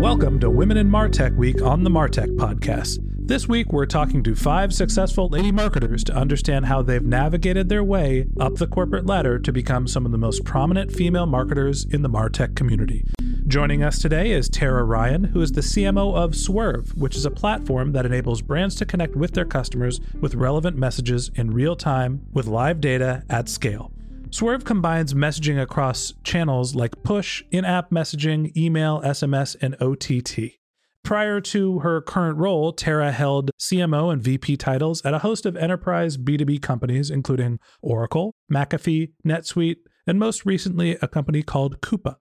Welcome 0.00 0.40
to 0.40 0.48
Women 0.48 0.78
in 0.78 0.88
Martech 0.88 1.36
Week 1.36 1.60
on 1.60 1.84
the 1.84 1.90
Martech 1.90 2.34
Podcast. 2.36 3.00
This 3.02 3.46
week, 3.46 3.70
we're 3.70 3.84
talking 3.84 4.22
to 4.22 4.34
five 4.34 4.72
successful 4.72 5.28
lady 5.28 5.52
marketers 5.52 6.02
to 6.04 6.14
understand 6.14 6.64
how 6.64 6.80
they've 6.80 7.04
navigated 7.04 7.68
their 7.68 7.84
way 7.84 8.26
up 8.40 8.54
the 8.54 8.66
corporate 8.66 9.04
ladder 9.04 9.38
to 9.38 9.52
become 9.52 9.86
some 9.86 10.06
of 10.06 10.10
the 10.10 10.16
most 10.16 10.42
prominent 10.42 10.90
female 10.90 11.26
marketers 11.26 11.84
in 11.84 12.00
the 12.00 12.08
Martech 12.08 12.56
community. 12.56 13.04
Joining 13.46 13.82
us 13.82 13.98
today 13.98 14.30
is 14.30 14.48
Tara 14.48 14.84
Ryan, 14.84 15.24
who 15.24 15.42
is 15.42 15.52
the 15.52 15.60
CMO 15.60 16.16
of 16.16 16.34
Swerve, 16.34 16.96
which 16.96 17.14
is 17.14 17.26
a 17.26 17.30
platform 17.30 17.92
that 17.92 18.06
enables 18.06 18.40
brands 18.40 18.76
to 18.76 18.86
connect 18.86 19.14
with 19.16 19.32
their 19.32 19.44
customers 19.44 20.00
with 20.18 20.34
relevant 20.34 20.78
messages 20.78 21.30
in 21.34 21.50
real 21.50 21.76
time 21.76 22.26
with 22.32 22.46
live 22.46 22.80
data 22.80 23.22
at 23.28 23.50
scale. 23.50 23.92
Swerve 24.32 24.64
combines 24.64 25.12
messaging 25.12 25.60
across 25.60 26.14
channels 26.22 26.76
like 26.76 27.02
push, 27.02 27.42
in 27.50 27.64
app 27.64 27.90
messaging, 27.90 28.56
email, 28.56 29.02
SMS, 29.02 29.56
and 29.60 29.74
OTT. 29.82 30.56
Prior 31.02 31.40
to 31.40 31.80
her 31.80 32.00
current 32.00 32.38
role, 32.38 32.72
Tara 32.72 33.10
held 33.10 33.50
CMO 33.58 34.12
and 34.12 34.22
VP 34.22 34.56
titles 34.56 35.04
at 35.04 35.14
a 35.14 35.18
host 35.18 35.46
of 35.46 35.56
enterprise 35.56 36.16
B2B 36.16 36.62
companies, 36.62 37.10
including 37.10 37.58
Oracle, 37.82 38.36
McAfee, 38.52 39.10
NetSuite, 39.26 39.78
and 40.06 40.20
most 40.20 40.46
recently, 40.46 40.96
a 41.02 41.08
company 41.08 41.42
called 41.42 41.80
Coupa. 41.80 42.16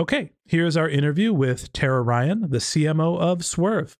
Okay, 0.00 0.32
here's 0.46 0.76
our 0.76 0.88
interview 0.88 1.32
with 1.32 1.72
Tara 1.72 2.02
Ryan, 2.02 2.50
the 2.50 2.58
CMO 2.58 3.18
of 3.20 3.44
Swerve. 3.44 3.94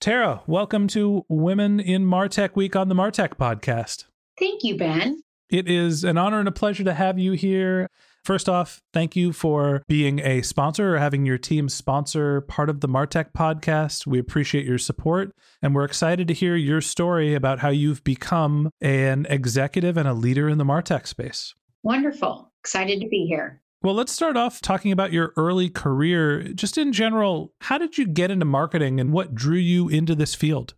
Tara, 0.00 0.42
welcome 0.48 0.88
to 0.88 1.24
Women 1.28 1.78
in 1.78 2.04
Martech 2.04 2.56
Week 2.56 2.74
on 2.74 2.88
the 2.88 2.94
Martech 2.96 3.36
podcast. 3.36 4.06
Thank 4.38 4.64
you, 4.64 4.76
Ben. 4.76 5.22
It 5.50 5.68
is 5.68 6.04
an 6.04 6.16
honor 6.16 6.38
and 6.38 6.46
a 6.46 6.52
pleasure 6.52 6.84
to 6.84 6.94
have 6.94 7.18
you 7.18 7.32
here. 7.32 7.88
First 8.24 8.48
off, 8.48 8.82
thank 8.92 9.16
you 9.16 9.32
for 9.32 9.82
being 9.88 10.20
a 10.20 10.42
sponsor 10.42 10.94
or 10.94 10.98
having 10.98 11.26
your 11.26 11.38
team 11.38 11.68
sponsor 11.68 12.42
part 12.42 12.70
of 12.70 12.80
the 12.80 12.88
Martech 12.88 13.32
podcast. 13.32 14.06
We 14.06 14.20
appreciate 14.20 14.64
your 14.64 14.78
support 14.78 15.32
and 15.60 15.74
we're 15.74 15.84
excited 15.84 16.28
to 16.28 16.34
hear 16.34 16.54
your 16.54 16.80
story 16.80 17.34
about 17.34 17.58
how 17.58 17.70
you've 17.70 18.04
become 18.04 18.70
an 18.80 19.26
executive 19.28 19.96
and 19.96 20.06
a 20.06 20.14
leader 20.14 20.48
in 20.48 20.58
the 20.58 20.64
Martech 20.64 21.08
space. 21.08 21.54
Wonderful. 21.82 22.52
Excited 22.62 23.00
to 23.00 23.08
be 23.08 23.26
here. 23.26 23.60
Well, 23.82 23.94
let's 23.94 24.12
start 24.12 24.36
off 24.36 24.60
talking 24.60 24.92
about 24.92 25.12
your 25.12 25.32
early 25.36 25.68
career. 25.68 26.44
Just 26.52 26.78
in 26.78 26.92
general, 26.92 27.54
how 27.62 27.78
did 27.78 27.98
you 27.98 28.06
get 28.06 28.30
into 28.30 28.44
marketing 28.44 29.00
and 29.00 29.12
what 29.12 29.34
drew 29.34 29.58
you 29.58 29.88
into 29.88 30.14
this 30.14 30.36
field? 30.36 30.74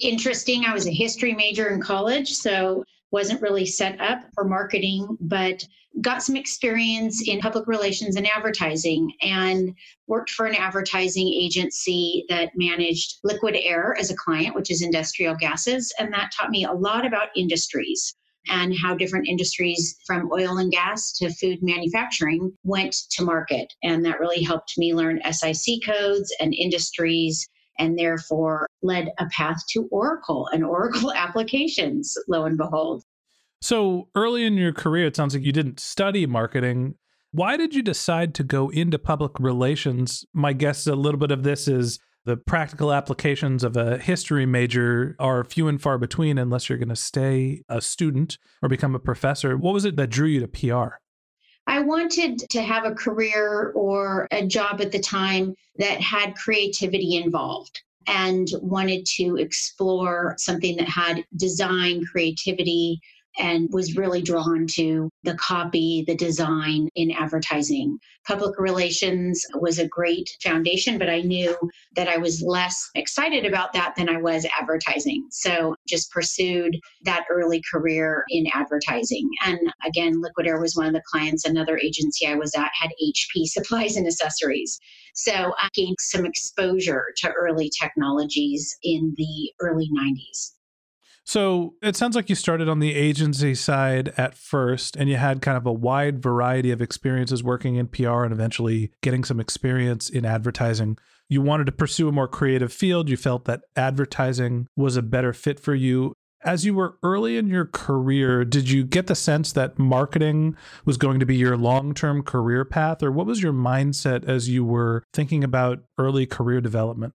Interesting. 0.00 0.64
I 0.64 0.72
was 0.72 0.88
a 0.88 0.90
history 0.90 1.34
major 1.34 1.68
in 1.68 1.80
college, 1.80 2.32
so 2.32 2.82
wasn't 3.14 3.40
really 3.40 3.64
set 3.64 4.00
up 4.00 4.24
for 4.34 4.42
marketing, 4.42 5.16
but 5.20 5.64
got 6.00 6.20
some 6.20 6.34
experience 6.34 7.28
in 7.28 7.38
public 7.38 7.68
relations 7.68 8.16
and 8.16 8.26
advertising 8.26 9.08
and 9.22 9.72
worked 10.08 10.30
for 10.30 10.46
an 10.46 10.56
advertising 10.56 11.28
agency 11.28 12.24
that 12.28 12.50
managed 12.56 13.18
liquid 13.22 13.54
air 13.56 13.96
as 14.00 14.10
a 14.10 14.16
client, 14.16 14.56
which 14.56 14.68
is 14.68 14.82
industrial 14.82 15.36
gases. 15.36 15.94
And 16.00 16.12
that 16.12 16.32
taught 16.36 16.50
me 16.50 16.64
a 16.64 16.72
lot 16.72 17.06
about 17.06 17.28
industries 17.36 18.16
and 18.48 18.74
how 18.82 18.96
different 18.96 19.28
industries 19.28 19.96
from 20.04 20.28
oil 20.32 20.58
and 20.58 20.72
gas 20.72 21.16
to 21.18 21.30
food 21.34 21.60
manufacturing 21.62 22.52
went 22.64 22.96
to 23.12 23.22
market. 23.22 23.72
And 23.84 24.04
that 24.04 24.18
really 24.18 24.42
helped 24.42 24.76
me 24.76 24.92
learn 24.92 25.22
SIC 25.30 25.84
codes 25.86 26.34
and 26.40 26.52
industries 26.52 27.48
and 27.78 27.98
therefore 27.98 28.66
led 28.82 29.10
a 29.18 29.26
path 29.26 29.62
to 29.70 29.88
Oracle 29.90 30.48
and 30.52 30.64
Oracle 30.64 31.12
applications, 31.16 32.16
lo 32.28 32.44
and 32.44 32.56
behold. 32.56 33.04
So 33.60 34.08
early 34.14 34.44
in 34.44 34.54
your 34.54 34.72
career, 34.72 35.06
it 35.06 35.16
sounds 35.16 35.34
like 35.34 35.44
you 35.44 35.52
didn't 35.52 35.80
study 35.80 36.26
marketing. 36.26 36.96
Why 37.32 37.56
did 37.56 37.74
you 37.74 37.82
decide 37.82 38.34
to 38.34 38.44
go 38.44 38.68
into 38.68 38.98
public 38.98 39.32
relations? 39.40 40.24
My 40.34 40.52
guess 40.52 40.80
is 40.80 40.86
a 40.88 40.94
little 40.94 41.18
bit 41.18 41.30
of 41.30 41.42
this 41.42 41.66
is 41.66 41.98
the 42.24 42.36
practical 42.36 42.92
applications 42.92 43.64
of 43.64 43.76
a 43.76 43.98
history 43.98 44.46
major 44.46 45.14
are 45.18 45.44
few 45.44 45.68
and 45.68 45.80
far 45.80 45.98
between 45.98 46.38
unless 46.38 46.68
you're 46.68 46.78
going 46.78 46.88
to 46.88 46.96
stay 46.96 47.62
a 47.68 47.80
student 47.80 48.38
or 48.62 48.68
become 48.68 48.94
a 48.94 49.00
professor. 49.00 49.56
What 49.56 49.74
was 49.74 49.84
it 49.84 49.96
that 49.96 50.10
drew 50.10 50.28
you 50.28 50.40
to 50.40 50.48
PR? 50.48 50.96
I 51.66 51.80
wanted 51.80 52.38
to 52.50 52.62
have 52.62 52.84
a 52.84 52.94
career 52.94 53.72
or 53.74 54.28
a 54.30 54.46
job 54.46 54.80
at 54.80 54.92
the 54.92 54.98
time 54.98 55.54
that 55.78 56.00
had 56.00 56.36
creativity 56.36 57.16
involved 57.16 57.82
and 58.06 58.48
wanted 58.60 59.06
to 59.06 59.36
explore 59.36 60.34
something 60.38 60.76
that 60.76 60.88
had 60.88 61.24
design, 61.36 62.04
creativity, 62.04 63.00
and 63.38 63.68
was 63.72 63.96
really 63.96 64.22
drawn 64.22 64.66
to 64.66 65.10
the 65.22 65.34
copy, 65.34 66.04
the 66.06 66.14
design 66.14 66.88
in 66.94 67.10
advertising. 67.10 67.98
Public 68.26 68.58
relations 68.58 69.44
was 69.54 69.78
a 69.78 69.88
great 69.88 70.30
foundation, 70.42 70.98
but 70.98 71.10
I 71.10 71.20
knew 71.20 71.56
that 71.96 72.08
I 72.08 72.16
was 72.16 72.42
less 72.42 72.90
excited 72.94 73.44
about 73.44 73.72
that 73.72 73.94
than 73.96 74.08
I 74.08 74.18
was 74.18 74.46
advertising. 74.58 75.26
So 75.30 75.74
just 75.88 76.10
pursued 76.10 76.78
that 77.02 77.24
early 77.30 77.62
career 77.70 78.24
in 78.28 78.46
advertising. 78.54 79.28
And 79.44 79.58
again, 79.84 80.20
Liquid 80.20 80.46
Air 80.46 80.60
was 80.60 80.76
one 80.76 80.86
of 80.86 80.92
the 80.94 81.02
clients. 81.10 81.44
Another 81.44 81.78
agency 81.78 82.26
I 82.26 82.34
was 82.34 82.54
at 82.54 82.70
had 82.80 82.90
HP 83.02 83.44
supplies 83.46 83.96
and 83.96 84.06
accessories. 84.06 84.78
So 85.14 85.54
I 85.58 85.68
gained 85.74 85.96
some 86.00 86.26
exposure 86.26 87.04
to 87.18 87.30
early 87.32 87.70
technologies 87.80 88.76
in 88.82 89.14
the 89.16 89.52
early 89.60 89.88
90s. 89.90 90.52
So 91.24 91.74
it 91.82 91.96
sounds 91.96 92.14
like 92.14 92.28
you 92.28 92.34
started 92.34 92.68
on 92.68 92.80
the 92.80 92.94
agency 92.94 93.54
side 93.54 94.12
at 94.18 94.34
first, 94.34 94.94
and 94.94 95.08
you 95.08 95.16
had 95.16 95.40
kind 95.40 95.56
of 95.56 95.66
a 95.66 95.72
wide 95.72 96.22
variety 96.22 96.70
of 96.70 96.82
experiences 96.82 97.42
working 97.42 97.76
in 97.76 97.88
PR 97.88 98.24
and 98.24 98.32
eventually 98.32 98.92
getting 99.02 99.24
some 99.24 99.40
experience 99.40 100.10
in 100.10 100.26
advertising. 100.26 100.98
You 101.30 101.40
wanted 101.40 101.64
to 101.66 101.72
pursue 101.72 102.08
a 102.08 102.12
more 102.12 102.28
creative 102.28 102.72
field. 102.72 103.08
You 103.08 103.16
felt 103.16 103.46
that 103.46 103.62
advertising 103.74 104.68
was 104.76 104.96
a 104.96 105.02
better 105.02 105.32
fit 105.32 105.58
for 105.58 105.74
you. 105.74 106.12
As 106.42 106.66
you 106.66 106.74
were 106.74 106.98
early 107.02 107.38
in 107.38 107.46
your 107.46 107.64
career, 107.64 108.44
did 108.44 108.68
you 108.68 108.84
get 108.84 109.06
the 109.06 109.14
sense 109.14 109.50
that 109.52 109.78
marketing 109.78 110.54
was 110.84 110.98
going 110.98 111.18
to 111.20 111.26
be 111.26 111.36
your 111.36 111.56
long 111.56 111.94
term 111.94 112.22
career 112.22 112.66
path? 112.66 113.02
Or 113.02 113.10
what 113.10 113.24
was 113.24 113.42
your 113.42 113.54
mindset 113.54 114.28
as 114.28 114.50
you 114.50 114.62
were 114.62 115.02
thinking 115.14 115.42
about 115.42 115.84
early 115.96 116.26
career 116.26 116.60
development? 116.60 117.14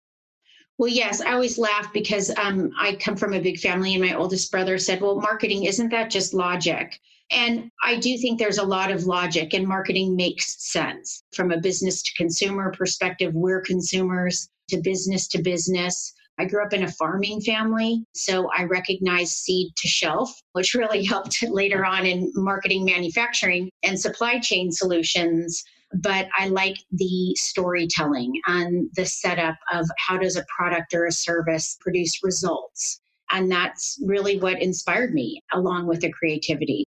Well, 0.79 0.91
yes, 0.91 1.23
I 1.23 1.33
always 1.33 1.57
laugh 1.57 1.91
because 1.93 2.31
um, 2.37 2.71
I 2.79 2.97
come 2.97 3.17
from 3.17 3.33
a 3.33 3.41
big 3.41 3.59
family, 3.59 3.95
and 3.95 4.05
my 4.05 4.15
oldest 4.15 4.51
brother 4.51 4.77
said, 4.77 5.01
Well, 5.01 5.21
marketing, 5.21 5.65
isn't 5.65 5.89
that 5.91 6.11
just 6.11 6.35
logic? 6.35 7.01
And 7.31 7.71
I 7.83 7.97
do 7.97 8.17
think 8.19 8.39
there's 8.39 8.59
a 8.59 8.63
lot 8.63 8.91
of 8.91 9.05
logic, 9.05 9.55
and 9.55 9.67
marketing 9.67 10.15
makes 10.15 10.63
sense 10.71 11.25
from 11.35 11.51
a 11.51 11.59
business 11.59 12.03
to 12.03 12.15
consumer 12.15 12.73
perspective. 12.73 13.35
We're 13.35 13.63
consumers 13.63 14.49
to 14.69 14.77
business 14.81 15.27
to 15.29 15.43
business. 15.43 16.13
I 16.39 16.45
grew 16.45 16.63
up 16.63 16.75
in 16.75 16.85
a 16.85 16.93
farming 16.93 17.41
family, 17.41 18.05
so 18.15 18.51
I 18.57 18.65
recognized 18.65 19.33
seed 19.33 19.75
to 19.77 19.89
shelf, 19.89 20.41
which 20.53 20.75
really 20.75 21.05
helped 21.05 21.43
later 21.43 21.85
on 21.85 22.05
in 22.05 22.31
marketing, 22.35 22.85
manufacturing, 22.85 23.71
and 23.83 23.99
supply 23.99 24.39
chain 24.39 24.71
solutions. 24.71 25.65
But 26.03 26.29
I 26.37 26.49
like 26.49 26.79
the 26.91 27.35
storytelling 27.37 28.33
and 28.47 28.89
the 28.97 29.07
setup 29.07 29.57
of 29.73 29.87
how 29.99 30.19
does 30.19 30.37
a 30.37 30.45
product 30.55 30.95
or 30.95 31.07
a 31.07 31.13
service 31.13 31.77
produce 31.81 32.23
results. 32.23 33.01
And 33.31 33.51
that's 33.51 33.99
really 34.05 34.39
what 34.39 34.61
inspired 34.61 35.13
me, 35.15 35.43
along 35.53 35.87
with 35.87 36.01
the 36.01 36.13
creativity. 36.13 36.85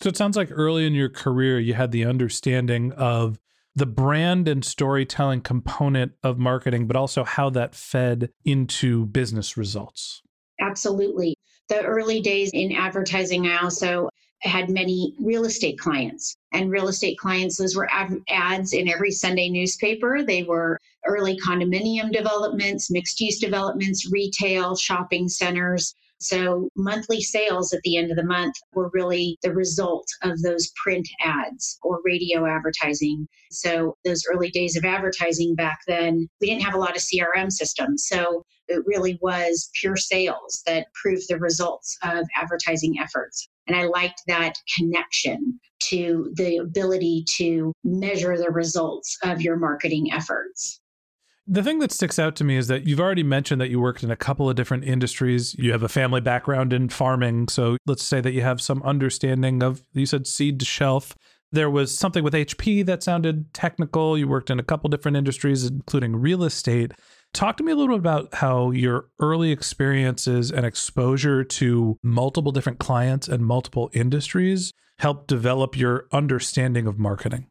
So 0.00 0.08
it 0.08 0.16
sounds 0.16 0.36
like 0.36 0.50
early 0.50 0.86
in 0.86 0.94
your 0.94 1.08
career, 1.08 1.58
you 1.58 1.74
had 1.74 1.90
the 1.90 2.04
understanding 2.04 2.92
of 2.92 3.38
the 3.74 3.86
brand 3.86 4.48
and 4.48 4.64
storytelling 4.64 5.40
component 5.40 6.12
of 6.22 6.38
marketing, 6.38 6.86
but 6.86 6.96
also 6.96 7.24
how 7.24 7.50
that 7.50 7.74
fed 7.74 8.30
into 8.44 9.06
business 9.06 9.56
results. 9.56 10.22
Absolutely. 10.60 11.36
The 11.68 11.82
early 11.82 12.20
days 12.20 12.50
in 12.52 12.72
advertising, 12.72 13.46
I 13.46 13.58
also 13.58 14.08
had 14.42 14.70
many 14.70 15.14
real 15.18 15.44
estate 15.44 15.78
clients. 15.78 16.36
And 16.52 16.70
real 16.70 16.88
estate 16.88 17.18
clients, 17.18 17.56
those 17.56 17.76
were 17.76 17.88
ads 18.28 18.72
in 18.72 18.88
every 18.88 19.10
Sunday 19.10 19.48
newspaper. 19.50 20.22
They 20.22 20.44
were 20.44 20.78
early 21.06 21.38
condominium 21.38 22.12
developments, 22.12 22.90
mixed 22.90 23.20
use 23.20 23.38
developments, 23.38 24.10
retail, 24.10 24.76
shopping 24.76 25.28
centers. 25.28 25.94
So 26.20 26.68
monthly 26.74 27.20
sales 27.20 27.72
at 27.72 27.80
the 27.82 27.96
end 27.96 28.10
of 28.10 28.16
the 28.16 28.24
month 28.24 28.54
were 28.74 28.90
really 28.92 29.38
the 29.42 29.52
result 29.52 30.06
of 30.22 30.42
those 30.42 30.72
print 30.82 31.08
ads 31.24 31.78
or 31.82 32.00
radio 32.04 32.44
advertising. 32.44 33.28
So 33.52 33.96
those 34.04 34.24
early 34.32 34.50
days 34.50 34.76
of 34.76 34.84
advertising 34.84 35.54
back 35.54 35.78
then, 35.86 36.28
we 36.40 36.48
didn't 36.48 36.64
have 36.64 36.74
a 36.74 36.78
lot 36.78 36.96
of 36.96 37.02
CRM 37.02 37.52
systems. 37.52 38.06
So 38.08 38.44
it 38.66 38.82
really 38.84 39.18
was 39.22 39.70
pure 39.74 39.96
sales 39.96 40.62
that 40.66 40.92
proved 40.92 41.28
the 41.28 41.38
results 41.38 41.96
of 42.02 42.26
advertising 42.34 42.96
efforts. 43.00 43.48
And 43.68 43.76
I 43.76 43.84
liked 43.84 44.22
that 44.26 44.54
connection 44.76 45.60
to 45.84 46.32
the 46.34 46.56
ability 46.56 47.24
to 47.36 47.72
measure 47.84 48.36
the 48.36 48.50
results 48.50 49.16
of 49.22 49.40
your 49.40 49.56
marketing 49.56 50.12
efforts. 50.12 50.80
The 51.46 51.62
thing 51.62 51.78
that 51.78 51.92
sticks 51.92 52.18
out 52.18 52.36
to 52.36 52.44
me 52.44 52.56
is 52.56 52.66
that 52.68 52.86
you've 52.86 53.00
already 53.00 53.22
mentioned 53.22 53.60
that 53.60 53.70
you 53.70 53.80
worked 53.80 54.02
in 54.02 54.10
a 54.10 54.16
couple 54.16 54.50
of 54.50 54.56
different 54.56 54.84
industries. 54.84 55.54
You 55.54 55.72
have 55.72 55.82
a 55.82 55.88
family 55.88 56.20
background 56.20 56.74
in 56.74 56.90
farming. 56.90 57.48
So 57.48 57.78
let's 57.86 58.02
say 58.02 58.20
that 58.20 58.32
you 58.32 58.42
have 58.42 58.60
some 58.60 58.82
understanding 58.82 59.62
of, 59.62 59.82
you 59.94 60.04
said 60.04 60.26
seed 60.26 60.60
to 60.60 60.66
shelf. 60.66 61.16
There 61.50 61.70
was 61.70 61.96
something 61.96 62.22
with 62.22 62.34
HP 62.34 62.84
that 62.84 63.02
sounded 63.02 63.54
technical. 63.54 64.18
You 64.18 64.28
worked 64.28 64.50
in 64.50 64.58
a 64.58 64.64
couple 64.64 64.90
different 64.90 65.16
industries, 65.16 65.64
including 65.64 66.16
real 66.16 66.44
estate. 66.44 66.92
Talk 67.34 67.56
to 67.58 67.62
me 67.62 67.72
a 67.72 67.76
little 67.76 67.96
bit 67.96 68.00
about 68.00 68.34
how 68.34 68.70
your 68.70 69.08
early 69.20 69.52
experiences 69.52 70.50
and 70.50 70.64
exposure 70.64 71.44
to 71.44 71.96
multiple 72.02 72.52
different 72.52 72.78
clients 72.78 73.28
and 73.28 73.44
multiple 73.44 73.90
industries 73.92 74.72
helped 74.98 75.28
develop 75.28 75.76
your 75.76 76.06
understanding 76.12 76.86
of 76.86 76.98
marketing. 76.98 77.46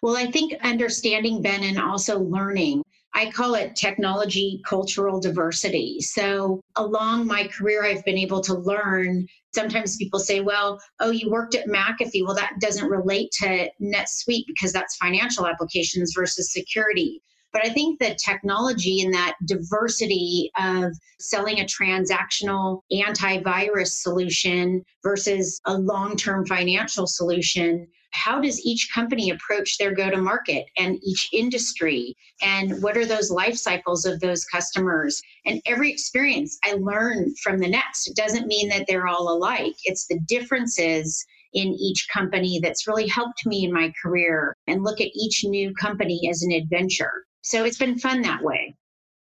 Well, 0.00 0.16
I 0.16 0.30
think 0.30 0.54
understanding, 0.62 1.42
Ben, 1.42 1.62
and 1.62 1.78
also 1.78 2.18
learning 2.18 2.82
I 3.14 3.30
call 3.30 3.54
it 3.54 3.76
technology 3.76 4.62
cultural 4.64 5.20
diversity. 5.20 6.00
So, 6.00 6.62
along 6.76 7.26
my 7.26 7.46
career, 7.46 7.84
I've 7.84 8.04
been 8.04 8.16
able 8.16 8.40
to 8.42 8.54
learn. 8.54 9.26
Sometimes 9.54 9.96
people 9.96 10.18
say, 10.18 10.40
well, 10.40 10.80
oh, 11.00 11.10
you 11.10 11.30
worked 11.30 11.54
at 11.54 11.66
McAfee. 11.66 12.24
Well, 12.24 12.34
that 12.34 12.54
doesn't 12.60 12.88
relate 12.88 13.30
to 13.42 13.70
NetSuite 13.82 14.46
because 14.46 14.72
that's 14.72 14.96
financial 14.96 15.46
applications 15.46 16.14
versus 16.16 16.52
security. 16.52 17.20
But 17.52 17.66
I 17.66 17.70
think 17.70 17.98
the 17.98 18.14
technology 18.14 19.02
and 19.02 19.12
that 19.12 19.36
diversity 19.46 20.50
of 20.58 20.92
selling 21.20 21.60
a 21.60 21.64
transactional 21.64 22.80
antivirus 22.92 24.02
solution 24.02 24.84
versus 25.02 25.60
a 25.66 25.76
long 25.76 26.16
term 26.16 26.46
financial 26.46 27.06
solution 27.06 27.86
how 28.12 28.40
does 28.40 28.64
each 28.64 28.90
company 28.92 29.30
approach 29.30 29.78
their 29.78 29.92
go 29.94 30.10
to 30.10 30.18
market 30.18 30.66
and 30.76 30.98
each 31.02 31.28
industry? 31.32 32.14
And 32.42 32.82
what 32.82 32.96
are 32.96 33.06
those 33.06 33.30
life 33.30 33.56
cycles 33.56 34.04
of 34.04 34.20
those 34.20 34.44
customers? 34.44 35.20
And 35.46 35.60
every 35.66 35.90
experience 35.90 36.58
i 36.64 36.74
learn 36.74 37.34
from 37.42 37.58
the 37.58 37.68
next 37.68 38.08
it 38.08 38.16
doesn't 38.16 38.46
mean 38.46 38.68
that 38.68 38.84
they're 38.86 39.08
all 39.08 39.34
alike. 39.34 39.74
It's 39.84 40.06
the 40.06 40.20
differences 40.20 41.24
in 41.54 41.68
each 41.68 42.06
company 42.12 42.60
that's 42.62 42.86
really 42.86 43.08
helped 43.08 43.44
me 43.44 43.64
in 43.64 43.72
my 43.72 43.92
career 44.02 44.56
and 44.66 44.84
look 44.84 45.00
at 45.00 45.10
each 45.14 45.44
new 45.44 45.74
company 45.74 46.28
as 46.30 46.42
an 46.42 46.52
adventure 46.52 47.24
so 47.42 47.64
it's 47.64 47.78
been 47.78 47.98
fun 47.98 48.22
that 48.22 48.42
way 48.42 48.74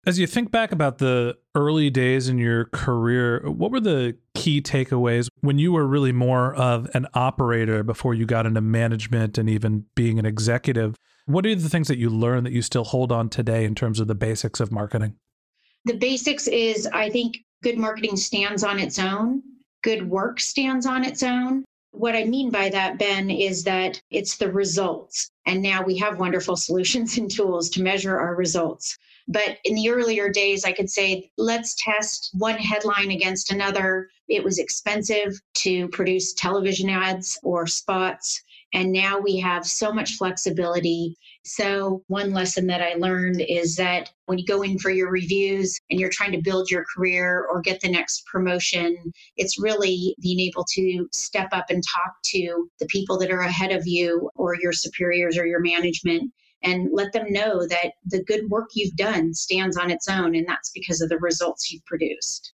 as 0.06 0.18
you 0.18 0.26
think 0.26 0.50
back 0.50 0.72
about 0.72 0.98
the 0.98 1.36
early 1.54 1.90
days 1.90 2.28
in 2.30 2.38
your 2.38 2.64
career, 2.66 3.42
what 3.44 3.70
were 3.70 3.78
the 3.78 4.16
key 4.34 4.62
takeaways 4.62 5.28
when 5.40 5.58
you 5.58 5.72
were 5.72 5.86
really 5.86 6.12
more 6.12 6.54
of 6.54 6.88
an 6.94 7.06
operator 7.12 7.82
before 7.82 8.14
you 8.14 8.24
got 8.24 8.46
into 8.46 8.62
management 8.62 9.36
and 9.36 9.50
even 9.50 9.84
being 9.94 10.18
an 10.18 10.24
executive? 10.24 10.96
What 11.26 11.44
are 11.44 11.54
the 11.54 11.68
things 11.68 11.88
that 11.88 11.98
you 11.98 12.08
learned 12.08 12.46
that 12.46 12.54
you 12.54 12.62
still 12.62 12.84
hold 12.84 13.12
on 13.12 13.28
today 13.28 13.66
in 13.66 13.74
terms 13.74 14.00
of 14.00 14.06
the 14.06 14.14
basics 14.14 14.60
of 14.60 14.72
marketing? 14.72 15.16
The 15.84 15.98
basics 15.98 16.48
is 16.48 16.86
I 16.86 17.10
think 17.10 17.38
good 17.62 17.76
marketing 17.76 18.16
stands 18.16 18.64
on 18.64 18.78
its 18.78 18.98
own, 18.98 19.42
good 19.82 20.08
work 20.08 20.40
stands 20.40 20.86
on 20.86 21.04
its 21.04 21.22
own. 21.22 21.64
What 21.92 22.14
I 22.14 22.24
mean 22.24 22.50
by 22.50 22.68
that, 22.70 22.98
Ben, 22.98 23.30
is 23.30 23.64
that 23.64 24.00
it's 24.10 24.36
the 24.36 24.52
results. 24.52 25.30
And 25.46 25.62
now 25.62 25.82
we 25.82 25.96
have 25.98 26.18
wonderful 26.18 26.56
solutions 26.68 27.16
and 27.18 27.30
tools 27.30 27.70
to 27.70 27.82
measure 27.82 28.18
our 28.18 28.34
results. 28.34 28.98
But 29.26 29.58
in 29.64 29.74
the 29.74 29.90
earlier 29.90 30.30
days, 30.30 30.64
I 30.64 30.72
could 30.72 30.90
say, 30.90 31.30
let's 31.36 31.74
test 31.74 32.30
one 32.32 32.56
headline 32.56 33.10
against 33.10 33.52
another. 33.52 34.08
It 34.26 34.42
was 34.42 34.58
expensive 34.58 35.40
to 35.56 35.88
produce 35.88 36.32
television 36.32 36.88
ads 36.88 37.38
or 37.42 37.66
spots. 37.66 38.42
And 38.72 38.92
now 38.92 39.18
we 39.18 39.38
have 39.38 39.66
so 39.66 39.92
much 39.92 40.14
flexibility. 40.14 41.16
So, 41.48 42.04
one 42.08 42.34
lesson 42.34 42.66
that 42.66 42.82
I 42.82 42.94
learned 42.98 43.40
is 43.40 43.74
that 43.76 44.10
when 44.26 44.36
you 44.38 44.44
go 44.44 44.60
in 44.60 44.78
for 44.78 44.90
your 44.90 45.10
reviews 45.10 45.78
and 45.88 45.98
you're 45.98 46.10
trying 46.12 46.32
to 46.32 46.42
build 46.42 46.70
your 46.70 46.84
career 46.94 47.46
or 47.50 47.62
get 47.62 47.80
the 47.80 47.90
next 47.90 48.26
promotion, 48.26 48.98
it's 49.38 49.58
really 49.58 50.14
being 50.20 50.40
able 50.40 50.66
to 50.74 51.08
step 51.10 51.48
up 51.52 51.70
and 51.70 51.82
talk 51.82 52.12
to 52.26 52.68
the 52.80 52.86
people 52.86 53.18
that 53.18 53.30
are 53.30 53.40
ahead 53.40 53.72
of 53.72 53.86
you 53.86 54.28
or 54.34 54.56
your 54.60 54.74
superiors 54.74 55.38
or 55.38 55.46
your 55.46 55.60
management 55.60 56.30
and 56.62 56.90
let 56.92 57.14
them 57.14 57.32
know 57.32 57.66
that 57.66 57.92
the 58.04 58.22
good 58.24 58.50
work 58.50 58.68
you've 58.74 58.96
done 58.96 59.32
stands 59.32 59.78
on 59.78 59.90
its 59.90 60.06
own 60.06 60.34
and 60.34 60.46
that's 60.46 60.70
because 60.72 61.00
of 61.00 61.08
the 61.08 61.18
results 61.18 61.70
you've 61.70 61.84
produced. 61.86 62.52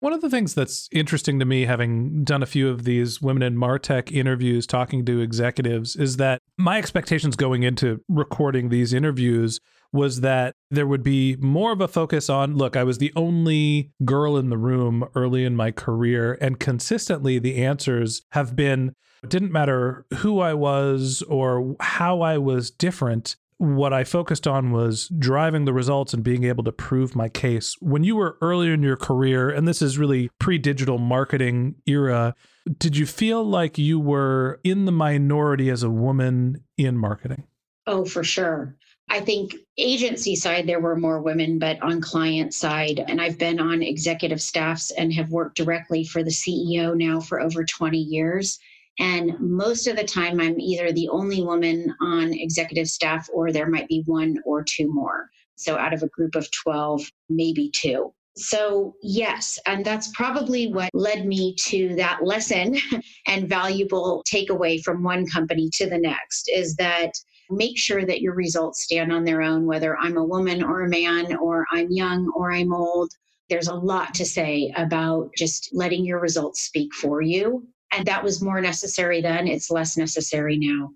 One 0.00 0.12
of 0.12 0.20
the 0.20 0.28
things 0.28 0.54
that's 0.54 0.88
interesting 0.92 1.38
to 1.38 1.46
me, 1.46 1.64
having 1.64 2.22
done 2.22 2.42
a 2.42 2.46
few 2.46 2.68
of 2.68 2.84
these 2.84 3.22
women 3.22 3.42
in 3.42 3.56
Martech 3.56 4.12
interviews 4.12 4.66
talking 4.66 5.06
to 5.06 5.20
executives, 5.20 5.96
is 5.96 6.18
that 6.18 6.42
my 6.58 6.76
expectations 6.76 7.34
going 7.34 7.62
into 7.62 8.02
recording 8.08 8.68
these 8.68 8.92
interviews 8.92 9.58
was 9.92 10.20
that 10.20 10.54
there 10.70 10.86
would 10.86 11.02
be 11.02 11.36
more 11.36 11.72
of 11.72 11.80
a 11.80 11.88
focus 11.88 12.28
on 12.28 12.56
look, 12.56 12.76
I 12.76 12.84
was 12.84 12.98
the 12.98 13.12
only 13.16 13.90
girl 14.04 14.36
in 14.36 14.50
the 14.50 14.58
room 14.58 15.08
early 15.14 15.44
in 15.44 15.56
my 15.56 15.70
career. 15.70 16.36
And 16.42 16.60
consistently, 16.60 17.38
the 17.38 17.64
answers 17.64 18.22
have 18.32 18.54
been 18.54 18.94
it 19.22 19.30
didn't 19.30 19.52
matter 19.52 20.04
who 20.18 20.40
I 20.40 20.52
was 20.54 21.22
or 21.22 21.74
how 21.80 22.20
I 22.20 22.36
was 22.38 22.70
different. 22.70 23.36
What 23.58 23.92
I 23.92 24.04
focused 24.04 24.46
on 24.46 24.70
was 24.70 25.08
driving 25.18 25.64
the 25.64 25.72
results 25.72 26.12
and 26.12 26.22
being 26.22 26.44
able 26.44 26.62
to 26.64 26.72
prove 26.72 27.16
my 27.16 27.28
case. 27.30 27.74
When 27.80 28.04
you 28.04 28.14
were 28.16 28.36
earlier 28.42 28.74
in 28.74 28.82
your 28.82 28.96
career, 28.96 29.48
and 29.48 29.66
this 29.66 29.80
is 29.80 29.96
really 29.96 30.30
pre 30.38 30.58
digital 30.58 30.98
marketing 30.98 31.76
era, 31.86 32.34
did 32.78 32.96
you 32.96 33.06
feel 33.06 33.42
like 33.42 33.78
you 33.78 33.98
were 33.98 34.60
in 34.62 34.84
the 34.84 34.92
minority 34.92 35.70
as 35.70 35.82
a 35.82 35.90
woman 35.90 36.64
in 36.76 36.98
marketing? 36.98 37.44
Oh, 37.86 38.04
for 38.04 38.22
sure. 38.22 38.76
I 39.08 39.20
think 39.20 39.54
agency 39.78 40.34
side, 40.34 40.66
there 40.66 40.80
were 40.80 40.96
more 40.96 41.22
women, 41.22 41.58
but 41.58 41.80
on 41.80 42.00
client 42.00 42.52
side, 42.52 43.04
and 43.06 43.20
I've 43.20 43.38
been 43.38 43.60
on 43.60 43.82
executive 43.82 44.42
staffs 44.42 44.90
and 44.90 45.12
have 45.12 45.30
worked 45.30 45.56
directly 45.56 46.04
for 46.04 46.24
the 46.24 46.30
CEO 46.30 46.96
now 46.96 47.20
for 47.20 47.40
over 47.40 47.64
20 47.64 47.96
years. 47.96 48.58
And 48.98 49.38
most 49.40 49.86
of 49.86 49.96
the 49.96 50.04
time, 50.04 50.40
I'm 50.40 50.58
either 50.58 50.90
the 50.92 51.08
only 51.08 51.42
woman 51.42 51.94
on 52.00 52.32
executive 52.32 52.88
staff 52.88 53.28
or 53.32 53.52
there 53.52 53.68
might 53.68 53.88
be 53.88 54.02
one 54.06 54.38
or 54.44 54.64
two 54.64 54.92
more. 54.92 55.28
So 55.56 55.76
out 55.76 55.92
of 55.92 56.02
a 56.02 56.08
group 56.08 56.34
of 56.34 56.50
12, 56.50 57.02
maybe 57.28 57.70
two. 57.70 58.12
So, 58.38 58.94
yes, 59.02 59.58
and 59.64 59.82
that's 59.84 60.08
probably 60.14 60.70
what 60.70 60.90
led 60.92 61.26
me 61.26 61.54
to 61.60 61.94
that 61.96 62.22
lesson 62.22 62.76
and 63.26 63.48
valuable 63.48 64.22
takeaway 64.28 64.82
from 64.82 65.02
one 65.02 65.26
company 65.26 65.70
to 65.74 65.88
the 65.88 65.98
next 65.98 66.50
is 66.54 66.76
that 66.76 67.12
make 67.48 67.78
sure 67.78 68.04
that 68.04 68.20
your 68.20 68.34
results 68.34 68.84
stand 68.84 69.10
on 69.10 69.24
their 69.24 69.40
own, 69.40 69.64
whether 69.64 69.96
I'm 69.96 70.18
a 70.18 70.24
woman 70.24 70.62
or 70.62 70.82
a 70.82 70.88
man, 70.88 71.34
or 71.36 71.64
I'm 71.72 71.90
young 71.90 72.30
or 72.36 72.52
I'm 72.52 72.74
old. 72.74 73.10
There's 73.48 73.68
a 73.68 73.74
lot 73.74 74.12
to 74.14 74.26
say 74.26 74.72
about 74.76 75.30
just 75.36 75.70
letting 75.72 76.04
your 76.04 76.20
results 76.20 76.60
speak 76.60 76.92
for 76.92 77.22
you 77.22 77.66
and 77.92 78.06
that 78.06 78.22
was 78.22 78.42
more 78.42 78.60
necessary 78.60 79.20
then. 79.20 79.46
It's 79.46 79.70
less 79.70 79.96
necessary 79.96 80.58
now. 80.58 80.90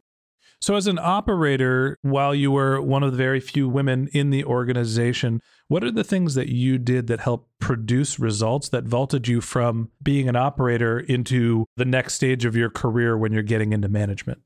So, 0.63 0.77
as 0.77 0.87
an 0.87 0.99
operator, 0.99 1.97
while 2.03 2.35
you 2.35 2.51
were 2.51 2.83
one 2.83 3.03
of 3.03 3.13
the 3.13 3.17
very 3.17 3.41
few 3.41 3.69
women 3.69 4.09
in 4.13 4.29
the 4.31 4.45
organization, 4.45 5.41
What 5.71 5.85
are 5.85 5.93
the 5.93 6.03
things 6.03 6.35
that 6.35 6.49
you 6.49 6.79
did 6.79 7.07
that 7.07 7.21
helped 7.21 7.49
produce 7.61 8.19
results 8.19 8.69
that 8.71 8.87
vaulted 8.87 9.29
you 9.29 9.41
from 9.41 9.91
being 10.03 10.29
an 10.29 10.35
operator 10.35 10.99
into 10.99 11.65
the 11.77 11.85
next 11.85 12.15
stage 12.15 12.45
of 12.45 12.57
your 12.57 12.71
career 12.71 13.17
when 13.17 13.33
you're 13.33 13.45
getting 13.45 13.73
into 13.73 13.89
management? 13.89 14.41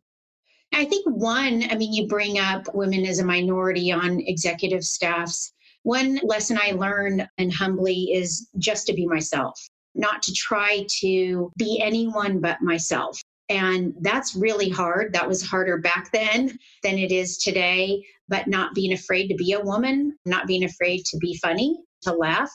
I 0.74 0.84
think 0.84 1.06
one, 1.06 1.64
I 1.70 1.76
mean, 1.76 1.94
you 1.94 2.06
bring 2.08 2.38
up 2.38 2.74
women 2.74 3.06
as 3.06 3.20
a 3.20 3.24
minority 3.24 3.90
on 3.90 4.20
executive 4.20 4.84
staffs. 4.84 5.54
One 5.82 6.20
lesson 6.24 6.58
I 6.60 6.72
learned 6.72 7.26
and 7.38 7.50
humbly 7.50 8.12
is 8.12 8.46
just 8.58 8.86
to 8.88 8.92
be 8.92 9.06
myself, 9.06 9.58
not 9.94 10.22
to 10.22 10.32
try 10.32 10.86
to 11.00 11.50
be 11.56 11.80
anyone 11.82 12.40
but 12.40 12.60
myself. 12.62 13.20
And 13.48 13.94
that's 14.00 14.34
really 14.34 14.70
hard. 14.70 15.12
That 15.12 15.28
was 15.28 15.42
harder 15.42 15.78
back 15.78 16.10
then 16.12 16.58
than 16.82 16.98
it 16.98 17.12
is 17.12 17.38
today. 17.38 18.04
But 18.28 18.46
not 18.46 18.74
being 18.74 18.94
afraid 18.94 19.28
to 19.28 19.34
be 19.34 19.52
a 19.52 19.60
woman, 19.60 20.16
not 20.24 20.46
being 20.46 20.64
afraid 20.64 21.04
to 21.04 21.18
be 21.18 21.36
funny, 21.42 21.78
to 22.02 22.14
laugh, 22.14 22.50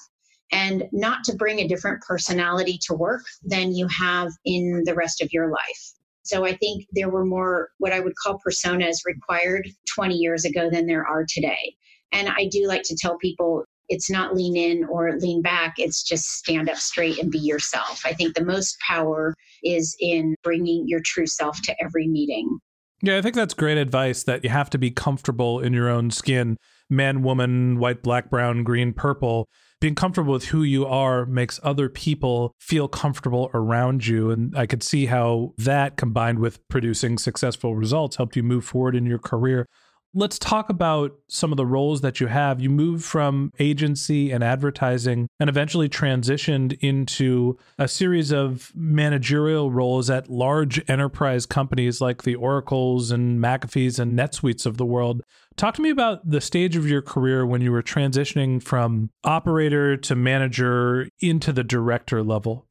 and 0.51 0.85
not 0.91 1.23
to 1.25 1.35
bring 1.35 1.59
a 1.59 1.67
different 1.67 2.01
personality 2.01 2.79
to 2.87 2.95
work 2.95 3.23
than 3.43 3.75
you 3.75 3.87
have 3.87 4.31
in 4.45 4.83
the 4.85 4.95
rest 4.95 5.21
of 5.21 5.31
your 5.31 5.51
life. 5.51 5.93
So 6.23 6.45
I 6.45 6.55
think 6.55 6.85
there 6.91 7.09
were 7.09 7.25
more 7.25 7.69
what 7.77 7.93
I 7.93 7.99
would 7.99 8.15
call 8.15 8.39
personas 8.45 9.05
required 9.05 9.67
20 9.95 10.15
years 10.15 10.45
ago 10.45 10.69
than 10.69 10.85
there 10.87 11.05
are 11.05 11.25
today. 11.27 11.75
And 12.11 12.29
I 12.29 12.47
do 12.51 12.67
like 12.67 12.83
to 12.83 12.97
tell 12.99 13.17
people 13.17 13.63
it's 13.89 14.09
not 14.09 14.35
lean 14.35 14.55
in 14.55 14.85
or 14.85 15.17
lean 15.17 15.41
back, 15.41 15.75
it's 15.77 16.03
just 16.03 16.37
stand 16.37 16.69
up 16.69 16.77
straight 16.77 17.17
and 17.19 17.31
be 17.31 17.39
yourself. 17.39 18.01
I 18.05 18.13
think 18.13 18.35
the 18.35 18.45
most 18.45 18.77
power 18.79 19.35
is 19.63 19.95
in 19.99 20.35
bringing 20.43 20.87
your 20.87 21.01
true 21.01 21.27
self 21.27 21.61
to 21.63 21.75
every 21.83 22.07
meeting. 22.07 22.59
Yeah, 23.01 23.17
I 23.17 23.21
think 23.21 23.35
that's 23.35 23.53
great 23.53 23.77
advice 23.77 24.23
that 24.23 24.43
you 24.43 24.49
have 24.49 24.69
to 24.71 24.77
be 24.77 24.91
comfortable 24.91 25.59
in 25.59 25.73
your 25.73 25.89
own 25.89 26.11
skin 26.11 26.57
man, 26.89 27.21
woman, 27.21 27.77
white, 27.77 28.01
black, 28.01 28.29
brown, 28.29 28.63
green, 28.63 28.93
purple. 28.93 29.47
Being 29.79 29.95
comfortable 29.95 30.33
with 30.33 30.45
who 30.45 30.63
you 30.63 30.85
are 30.85 31.25
makes 31.25 31.59
other 31.63 31.87
people 31.87 32.53
feel 32.59 32.87
comfortable 32.87 33.49
around 33.53 34.07
you. 34.07 34.31
And 34.31 34.57
I 34.57 34.65
could 34.65 34.83
see 34.83 35.05
how 35.05 35.53
that 35.57 35.97
combined 35.97 36.39
with 36.39 36.67
producing 36.67 37.17
successful 37.17 37.75
results 37.75 38.17
helped 38.17 38.35
you 38.35 38.43
move 38.43 38.65
forward 38.65 38.95
in 38.95 39.05
your 39.05 39.19
career. 39.19 39.67
Let's 40.15 40.39
talk 40.39 40.69
about 40.69 41.11
some 41.27 41.51
of 41.53 41.57
the 41.57 41.67
roles 41.67 42.01
that 42.01 42.19
you 42.19 42.25
have. 42.25 42.59
You 42.59 42.71
moved 42.71 43.05
from 43.05 43.53
agency 43.59 44.31
and 44.31 44.43
advertising 44.43 45.27
and 45.39 45.47
eventually 45.47 45.87
transitioned 45.87 46.75
into 46.79 47.59
a 47.77 47.87
series 47.87 48.31
of 48.31 48.71
managerial 48.73 49.69
roles 49.69 50.09
at 50.09 50.27
large 50.27 50.81
enterprise 50.89 51.45
companies 51.45 52.01
like 52.01 52.23
the 52.23 52.33
Oracles 52.33 53.11
and 53.11 53.39
McAfee's 53.39 53.99
and 53.99 54.17
NetSuites 54.17 54.65
of 54.65 54.77
the 54.77 54.85
world. 54.85 55.21
Talk 55.57 55.75
to 55.75 55.81
me 55.81 55.91
about 55.91 56.27
the 56.27 56.41
stage 56.41 56.75
of 56.75 56.87
your 56.87 57.03
career 57.03 57.45
when 57.45 57.61
you 57.61 57.71
were 57.71 57.83
transitioning 57.83 58.63
from 58.63 59.11
operator 59.23 59.95
to 59.95 60.15
manager 60.15 61.07
into 61.19 61.53
the 61.53 61.63
director 61.63 62.23
level. 62.23 62.65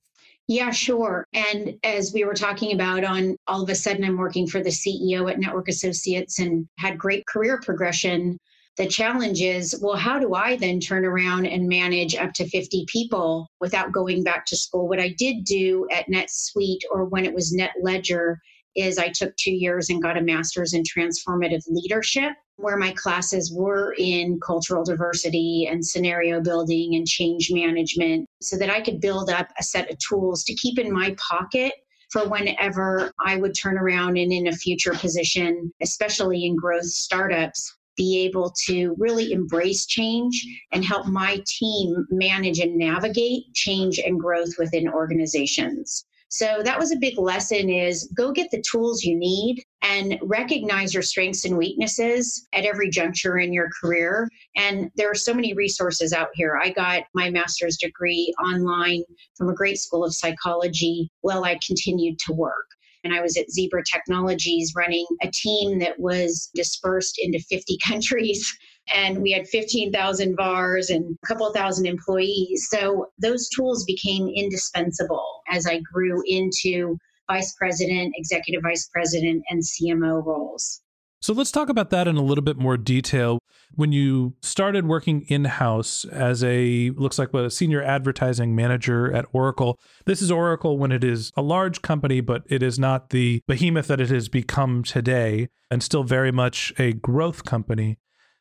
Yeah, 0.48 0.70
sure. 0.70 1.26
And 1.34 1.74
as 1.84 2.14
we 2.14 2.24
were 2.24 2.34
talking 2.34 2.72
about 2.72 3.04
on 3.04 3.36
all 3.46 3.62
of 3.62 3.68
a 3.68 3.74
sudden 3.74 4.02
I'm 4.02 4.16
working 4.16 4.46
for 4.46 4.62
the 4.62 4.70
CEO 4.70 5.30
at 5.30 5.38
Network 5.38 5.68
Associates 5.68 6.38
and 6.38 6.66
had 6.78 6.98
great 6.98 7.26
career 7.26 7.60
progression. 7.62 8.38
The 8.78 8.86
challenge 8.86 9.42
is, 9.42 9.78
well, 9.82 9.96
how 9.96 10.18
do 10.18 10.34
I 10.34 10.56
then 10.56 10.80
turn 10.80 11.04
around 11.04 11.44
and 11.44 11.68
manage 11.68 12.14
up 12.14 12.32
to 12.34 12.48
50 12.48 12.86
people 12.88 13.50
without 13.60 13.92
going 13.92 14.24
back 14.24 14.46
to 14.46 14.56
school? 14.56 14.88
What 14.88 15.00
I 15.00 15.14
did 15.18 15.44
do 15.44 15.86
at 15.92 16.08
NetSuite 16.08 16.80
or 16.90 17.04
when 17.04 17.26
it 17.26 17.34
was 17.34 17.54
NetLedger 17.54 18.36
is 18.74 18.96
I 18.96 19.08
took 19.08 19.36
two 19.36 19.52
years 19.52 19.90
and 19.90 20.02
got 20.02 20.16
a 20.16 20.22
master's 20.22 20.72
in 20.72 20.82
transformative 20.82 21.64
leadership 21.68 22.32
where 22.58 22.76
my 22.76 22.90
classes 22.92 23.52
were 23.52 23.94
in 23.98 24.38
cultural 24.40 24.84
diversity 24.84 25.68
and 25.70 25.84
scenario 25.84 26.40
building 26.40 26.96
and 26.96 27.06
change 27.06 27.50
management 27.52 28.26
so 28.42 28.58
that 28.58 28.68
I 28.68 28.80
could 28.80 29.00
build 29.00 29.30
up 29.30 29.48
a 29.58 29.62
set 29.62 29.90
of 29.90 29.98
tools 29.98 30.42
to 30.44 30.54
keep 30.54 30.78
in 30.78 30.92
my 30.92 31.14
pocket 31.16 31.72
for 32.10 32.28
whenever 32.28 33.12
I 33.24 33.36
would 33.36 33.54
turn 33.54 33.78
around 33.78 34.16
and 34.16 34.32
in 34.32 34.48
a 34.48 34.52
future 34.52 34.92
position, 34.92 35.72
especially 35.80 36.46
in 36.46 36.56
growth 36.56 36.86
startups, 36.86 37.76
be 37.96 38.18
able 38.24 38.50
to 38.66 38.94
really 38.98 39.32
embrace 39.32 39.86
change 39.86 40.44
and 40.72 40.84
help 40.84 41.06
my 41.06 41.40
team 41.46 42.06
manage 42.10 42.58
and 42.58 42.76
navigate 42.76 43.52
change 43.54 43.98
and 43.98 44.18
growth 44.18 44.54
within 44.58 44.88
organizations. 44.88 46.04
So 46.28 46.60
that 46.64 46.78
was 46.78 46.92
a 46.92 46.96
big 46.96 47.18
lesson 47.18 47.70
is 47.70 48.10
go 48.16 48.32
get 48.32 48.50
the 48.50 48.62
tools 48.62 49.02
you 49.02 49.16
need 49.16 49.62
and 49.82 50.18
recognize 50.22 50.92
your 50.92 51.02
strengths 51.02 51.44
and 51.44 51.56
weaknesses 51.56 52.46
at 52.52 52.64
every 52.64 52.90
juncture 52.90 53.38
in 53.38 53.52
your 53.52 53.70
career. 53.80 54.28
And 54.56 54.90
there 54.96 55.10
are 55.10 55.14
so 55.14 55.32
many 55.32 55.54
resources 55.54 56.12
out 56.12 56.28
here. 56.34 56.58
I 56.60 56.70
got 56.70 57.04
my 57.14 57.30
master's 57.30 57.76
degree 57.76 58.32
online 58.44 59.04
from 59.36 59.48
a 59.48 59.54
great 59.54 59.78
school 59.78 60.04
of 60.04 60.14
psychology 60.14 61.10
while 61.20 61.44
I 61.44 61.58
continued 61.64 62.18
to 62.26 62.32
work. 62.32 62.66
And 63.04 63.14
I 63.14 63.22
was 63.22 63.36
at 63.36 63.50
Zebra 63.50 63.84
Technologies 63.84 64.72
running 64.76 65.06
a 65.22 65.30
team 65.32 65.78
that 65.78 65.98
was 66.00 66.50
dispersed 66.54 67.18
into 67.22 67.38
50 67.38 67.78
countries 67.86 68.52
and 68.94 69.20
we 69.20 69.32
had 69.32 69.46
15,000 69.48 70.36
VARs 70.36 70.90
and 70.90 71.16
a 71.22 71.26
couple 71.26 71.52
thousand 71.52 71.86
employees. 71.86 72.68
So 72.70 73.10
those 73.18 73.48
tools 73.48 73.84
became 73.84 74.28
indispensable 74.28 75.42
as 75.50 75.66
I 75.66 75.80
grew 75.80 76.22
into 76.26 76.98
vice 77.30 77.54
president, 77.54 78.14
executive 78.16 78.62
vice 78.62 78.88
president, 78.92 79.42
and 79.50 79.62
CMO 79.62 80.24
roles. 80.24 80.82
So 81.20 81.32
let's 81.32 81.50
talk 81.50 81.68
about 81.68 81.90
that 81.90 82.06
in 82.06 82.16
a 82.16 82.22
little 82.22 82.44
bit 82.44 82.58
more 82.58 82.76
detail. 82.76 83.40
When 83.74 83.90
you 83.90 84.34
started 84.40 84.86
working 84.86 85.22
in 85.28 85.46
house 85.46 86.04
as 86.04 86.44
a 86.44 86.90
looks 86.90 87.18
like 87.18 87.34
a 87.34 87.50
senior 87.50 87.82
advertising 87.82 88.54
manager 88.54 89.12
at 89.12 89.26
Oracle, 89.32 89.78
this 90.06 90.22
is 90.22 90.30
Oracle 90.30 90.78
when 90.78 90.92
it 90.92 91.02
is 91.02 91.32
a 91.36 91.42
large 91.42 91.82
company, 91.82 92.20
but 92.20 92.44
it 92.46 92.62
is 92.62 92.78
not 92.78 93.10
the 93.10 93.42
behemoth 93.48 93.88
that 93.88 94.00
it 94.00 94.10
has 94.10 94.28
become 94.28 94.84
today, 94.84 95.48
and 95.70 95.82
still 95.82 96.04
very 96.04 96.30
much 96.30 96.72
a 96.78 96.92
growth 96.92 97.44
company. 97.44 97.98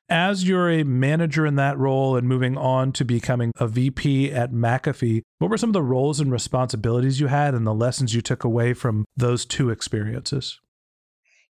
As 0.09 0.47
you're 0.47 0.71
a 0.71 0.83
manager 0.83 1.45
in 1.45 1.55
that 1.55 1.77
role 1.77 2.15
and 2.15 2.29
moving 2.29 2.57
on 2.57 2.93
to 2.93 3.03
becoming 3.03 3.51
a 3.57 3.67
VP 3.67 4.31
at 4.31 4.53
McAfee, 4.53 5.23
what 5.39 5.49
were 5.49 5.57
some 5.57 5.71
of 5.71 5.73
the 5.73 5.83
roles 5.83 6.21
and 6.21 6.31
responsibilities 6.31 7.19
you 7.19 7.27
had 7.27 7.53
and 7.53 7.67
the 7.67 7.73
lessons 7.73 8.15
you 8.15 8.21
took 8.21 8.45
away 8.45 8.73
from 8.73 9.03
those 9.17 9.43
two 9.43 9.69
experiences? 9.69 10.61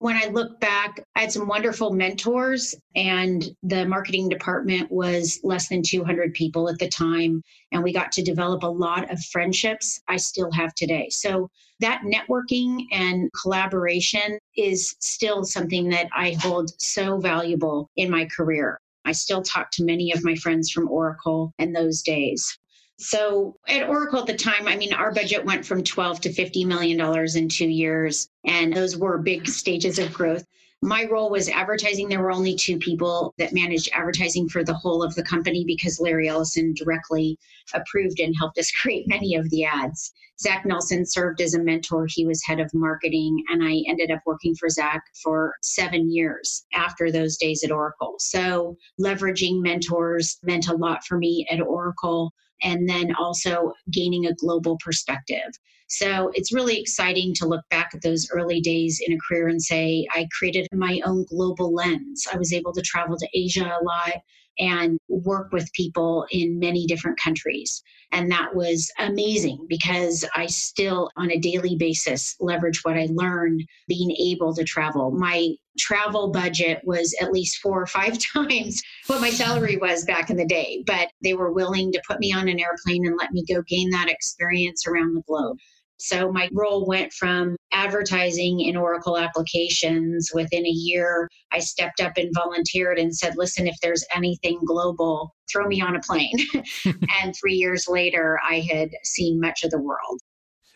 When 0.03 0.17
I 0.17 0.27
look 0.27 0.59
back, 0.59 0.99
I 1.15 1.21
had 1.21 1.33
some 1.33 1.47
wonderful 1.47 1.93
mentors, 1.93 2.75
and 2.97 3.49
the 3.63 3.87
marketing 3.87 4.29
department 4.29 4.91
was 4.91 5.39
less 5.45 5.69
than 5.69 5.81
200 5.81 6.35
people 6.35 6.69
at 6.69 6.81
the 6.81 6.89
time. 6.89 7.41
And 7.71 7.85
we 7.85 7.93
got 7.93 8.11
to 8.13 8.23
develop 8.23 8.65
a 8.65 8.67
lot 8.67 9.13
of 9.13 9.23
friendships 9.27 10.01
I 10.09 10.17
still 10.17 10.51
have 10.51 10.75
today. 10.75 11.09
So, 11.11 11.49
that 11.79 12.03
networking 12.03 12.87
and 12.91 13.31
collaboration 13.41 14.39
is 14.57 14.97
still 14.99 15.45
something 15.45 15.89
that 15.91 16.09
I 16.15 16.37
hold 16.41 16.71
so 16.81 17.19
valuable 17.19 17.89
in 17.97 18.11
my 18.11 18.27
career. 18.27 18.81
I 19.05 19.13
still 19.13 19.43
talk 19.43 19.71
to 19.73 19.85
many 19.85 20.13
of 20.13 20.25
my 20.25 20.35
friends 20.35 20.71
from 20.71 20.89
Oracle 20.89 21.53
in 21.59 21.73
those 21.73 22.03
days. 22.03 22.59
So 23.03 23.57
at 23.67 23.89
Oracle 23.89 24.21
at 24.21 24.27
the 24.27 24.37
time, 24.37 24.69
I 24.69 24.77
mean, 24.77 24.93
our 24.93 25.11
budget 25.11 25.45
went 25.45 25.67
from 25.67 25.83
12 25.83 26.21
to 26.21 26.33
50 26.33 26.65
million 26.65 26.97
dollars 26.97 27.35
in 27.35 27.49
two 27.49 27.67
years, 27.67 28.29
and 28.45 28.73
those 28.73 28.97
were 28.97 29.19
big 29.19 29.49
stages 29.49 29.99
of 29.99 30.13
growth. 30.13 30.47
My 30.83 31.07
role 31.07 31.29
was 31.29 31.49
advertising. 31.49 32.09
There 32.09 32.23
were 32.23 32.31
only 32.31 32.55
two 32.55 32.79
people 32.79 33.35
that 33.39 33.53
managed 33.53 33.89
advertising 33.93 34.49
for 34.49 34.63
the 34.63 34.75
whole 34.75 35.03
of 35.03 35.17
the 35.17 35.25
company 35.25 35.65
because 35.67 35.99
Larry 35.99 36.29
Ellison 36.29 36.75
directly 36.75 37.41
approved 37.75 38.21
and 38.21 38.37
helped 38.39 38.57
us 38.59 38.71
create 38.81 39.09
many 39.09 39.35
of 39.35 39.51
the 39.51 39.65
ads. 39.65 40.13
Zach 40.41 40.65
Nelson 40.65 41.05
served 41.05 41.41
as 41.41 41.55
a 41.55 41.63
mentor. 41.63 42.07
He 42.09 42.25
was 42.25 42.45
head 42.45 42.61
of 42.61 42.73
marketing, 42.73 43.45
and 43.49 43.65
I 43.65 43.83
ended 43.89 44.13
up 44.13 44.23
working 44.27 44.55
for 44.55 44.69
Zach 44.69 45.03
for 45.21 45.55
seven 45.61 46.09
years 46.09 46.67
after 46.73 47.11
those 47.11 47.37
days 47.37 47.65
at 47.65 47.73
Oracle. 47.73 48.15
So, 48.21 48.77
leveraging 49.01 49.61
mentors 49.61 50.39
meant 50.45 50.69
a 50.69 50.77
lot 50.77 51.05
for 51.05 51.19
me 51.19 51.49
at 51.51 51.61
Oracle 51.61 52.33
and 52.63 52.89
then 52.89 53.15
also 53.15 53.73
gaining 53.91 54.27
a 54.27 54.35
global 54.35 54.79
perspective. 54.83 55.53
So 55.89 56.31
it's 56.35 56.55
really 56.55 56.81
exciting 56.81 57.35
to 57.35 57.47
look 57.47 57.65
back 57.69 57.91
at 57.95 58.03
those 58.03 58.29
early 58.33 58.61
days 58.61 59.01
in 59.07 59.13
a 59.13 59.19
career 59.29 59.49
and 59.49 59.61
say, 59.61 60.07
I 60.13 60.27
created 60.39 60.67
my 60.73 61.01
own 61.05 61.27
global 61.29 61.75
lens. 61.75 62.27
I 62.33 62.39
was 62.39 62.53
able 62.53 62.73
to 62.73 62.81
travel 62.81 63.19
to 63.19 63.29
Asia 63.35 63.65
a 63.65 63.85
lot 63.85 64.23
and 64.59 64.99
work 65.09 65.53
with 65.53 65.73
people 65.73 66.27
in 66.31 66.59
many 66.59 66.87
different 66.87 67.19
countries. 67.19 67.83
And 68.13 68.31
that 68.31 68.55
was 68.55 68.91
amazing 68.99 69.67
because 69.69 70.25
I 70.35 70.47
still, 70.47 71.11
on 71.17 71.31
a 71.31 71.39
daily 71.39 71.77
basis, 71.77 72.37
leverage 72.41 72.81
what 72.85 72.99
I 72.99 73.09
learned 73.11 73.63
being 73.89 74.11
able 74.13 74.55
to 74.55 74.65
travel. 74.65 75.11
My 75.11 75.55
travel 75.79 76.31
budget 76.31 76.83
was 76.85 77.15
at 77.23 77.33
least 77.33 77.59
four 77.59 77.81
or 77.81 77.87
five 77.87 78.19
times 78.35 78.83
what 79.07 79.23
my 79.23 79.31
salary 79.31 79.79
was 79.79 80.05
back 80.05 80.29
in 80.29 80.37
the 80.37 80.45
day, 80.45 80.85
but 80.87 81.09
they 81.23 81.33
were 81.33 81.53
willing 81.53 81.91
to 81.93 82.03
put 82.07 82.21
me 82.21 82.33
on 82.33 82.49
an 82.49 82.61
airplane 82.61 83.07
and 83.07 83.17
let 83.19 83.33
me 83.33 83.45
go 83.49 83.63
gain 83.67 83.91
that 83.91 84.11
experience 84.11 84.87
around 84.87 85.15
the 85.15 85.23
globe. 85.23 85.57
So 86.03 86.33
my 86.33 86.49
role 86.53 86.85
went 86.85 87.13
from 87.13 87.55
advertising 87.73 88.59
in 88.61 88.77
Oracle 88.77 89.17
applications. 89.17 90.33
Within 90.35 90.67
a 90.67 90.71
year, 90.71 91.29
I 91.53 91.61
stepped 91.61 92.01
up 92.01 92.15
and 92.17 92.35
volunteered 92.35 92.99
and 92.99 93.15
said, 93.15 93.37
listen, 93.37 93.69
if 93.69 93.77
there's 93.81 94.05
anything 94.13 94.59
global, 94.67 95.33
throw 95.51 95.69
me 95.69 95.81
on 95.81 95.95
a 95.95 96.01
plane. 96.01 96.37
and 97.23 97.35
three 97.41 97.55
years 97.55 97.87
later, 97.89 98.41
I 98.49 98.67
had 98.69 98.91
seen 99.05 99.41
much 99.41 99.63
of 99.63 99.71
the 99.71 99.81
world. 99.81 100.21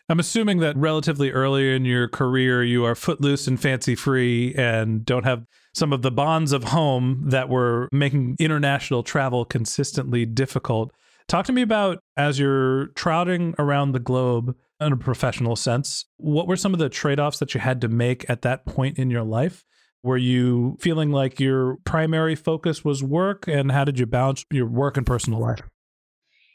I'm 0.09 0.21
assuming 0.21 0.61
that 0.61 0.77
relatively 0.77 1.33
early 1.33 1.75
in 1.75 1.85
your 1.85 2.07
career, 2.07 2.63
you 2.63 2.85
are 2.85 2.95
footloose 2.95 3.49
and 3.49 3.61
fancy 3.61 3.97
free 3.97 4.55
and 4.55 5.05
don't 5.05 5.25
have 5.25 5.45
some 5.75 5.93
of 5.93 6.03
the 6.03 6.13
bonds 6.13 6.53
of 6.53 6.63
home 6.63 7.25
that 7.27 7.49
were 7.49 7.89
making 7.91 8.37
international 8.39 9.03
travel 9.03 9.45
consistently 9.45 10.25
difficult. 10.25 10.93
Talk 11.27 11.47
to 11.47 11.53
me 11.53 11.63
about 11.63 11.99
as 12.17 12.39
you're 12.39 12.87
trouting 12.95 13.57
around 13.59 13.91
the 13.91 13.99
globe 13.99 14.55
in 14.81 14.93
a 14.93 14.97
professional 14.97 15.57
sense, 15.57 16.05
what 16.17 16.47
were 16.47 16.57
some 16.57 16.73
of 16.73 16.79
the 16.79 16.89
trade 16.89 17.21
offs 17.21 17.39
that 17.39 17.55
you 17.55 17.61
had 17.61 17.81
to 17.81 17.89
make 17.89 18.29
at 18.29 18.43
that 18.43 18.67
point 18.67 18.99
in 18.99 19.11
your 19.11 19.23
life? 19.23 19.65
Were 20.03 20.17
you 20.17 20.77
feeling 20.81 21.11
like 21.11 21.41
your 21.41 21.79
primary 21.85 22.35
focus 22.35 22.85
was 22.85 23.03
work, 23.03 23.49
and 23.49 23.73
how 23.73 23.85
did 23.85 23.99
you 23.99 24.07
balance 24.07 24.45
your 24.53 24.67
work 24.67 24.97
and 24.97 25.07
personal 25.07 25.41
life? 25.41 25.63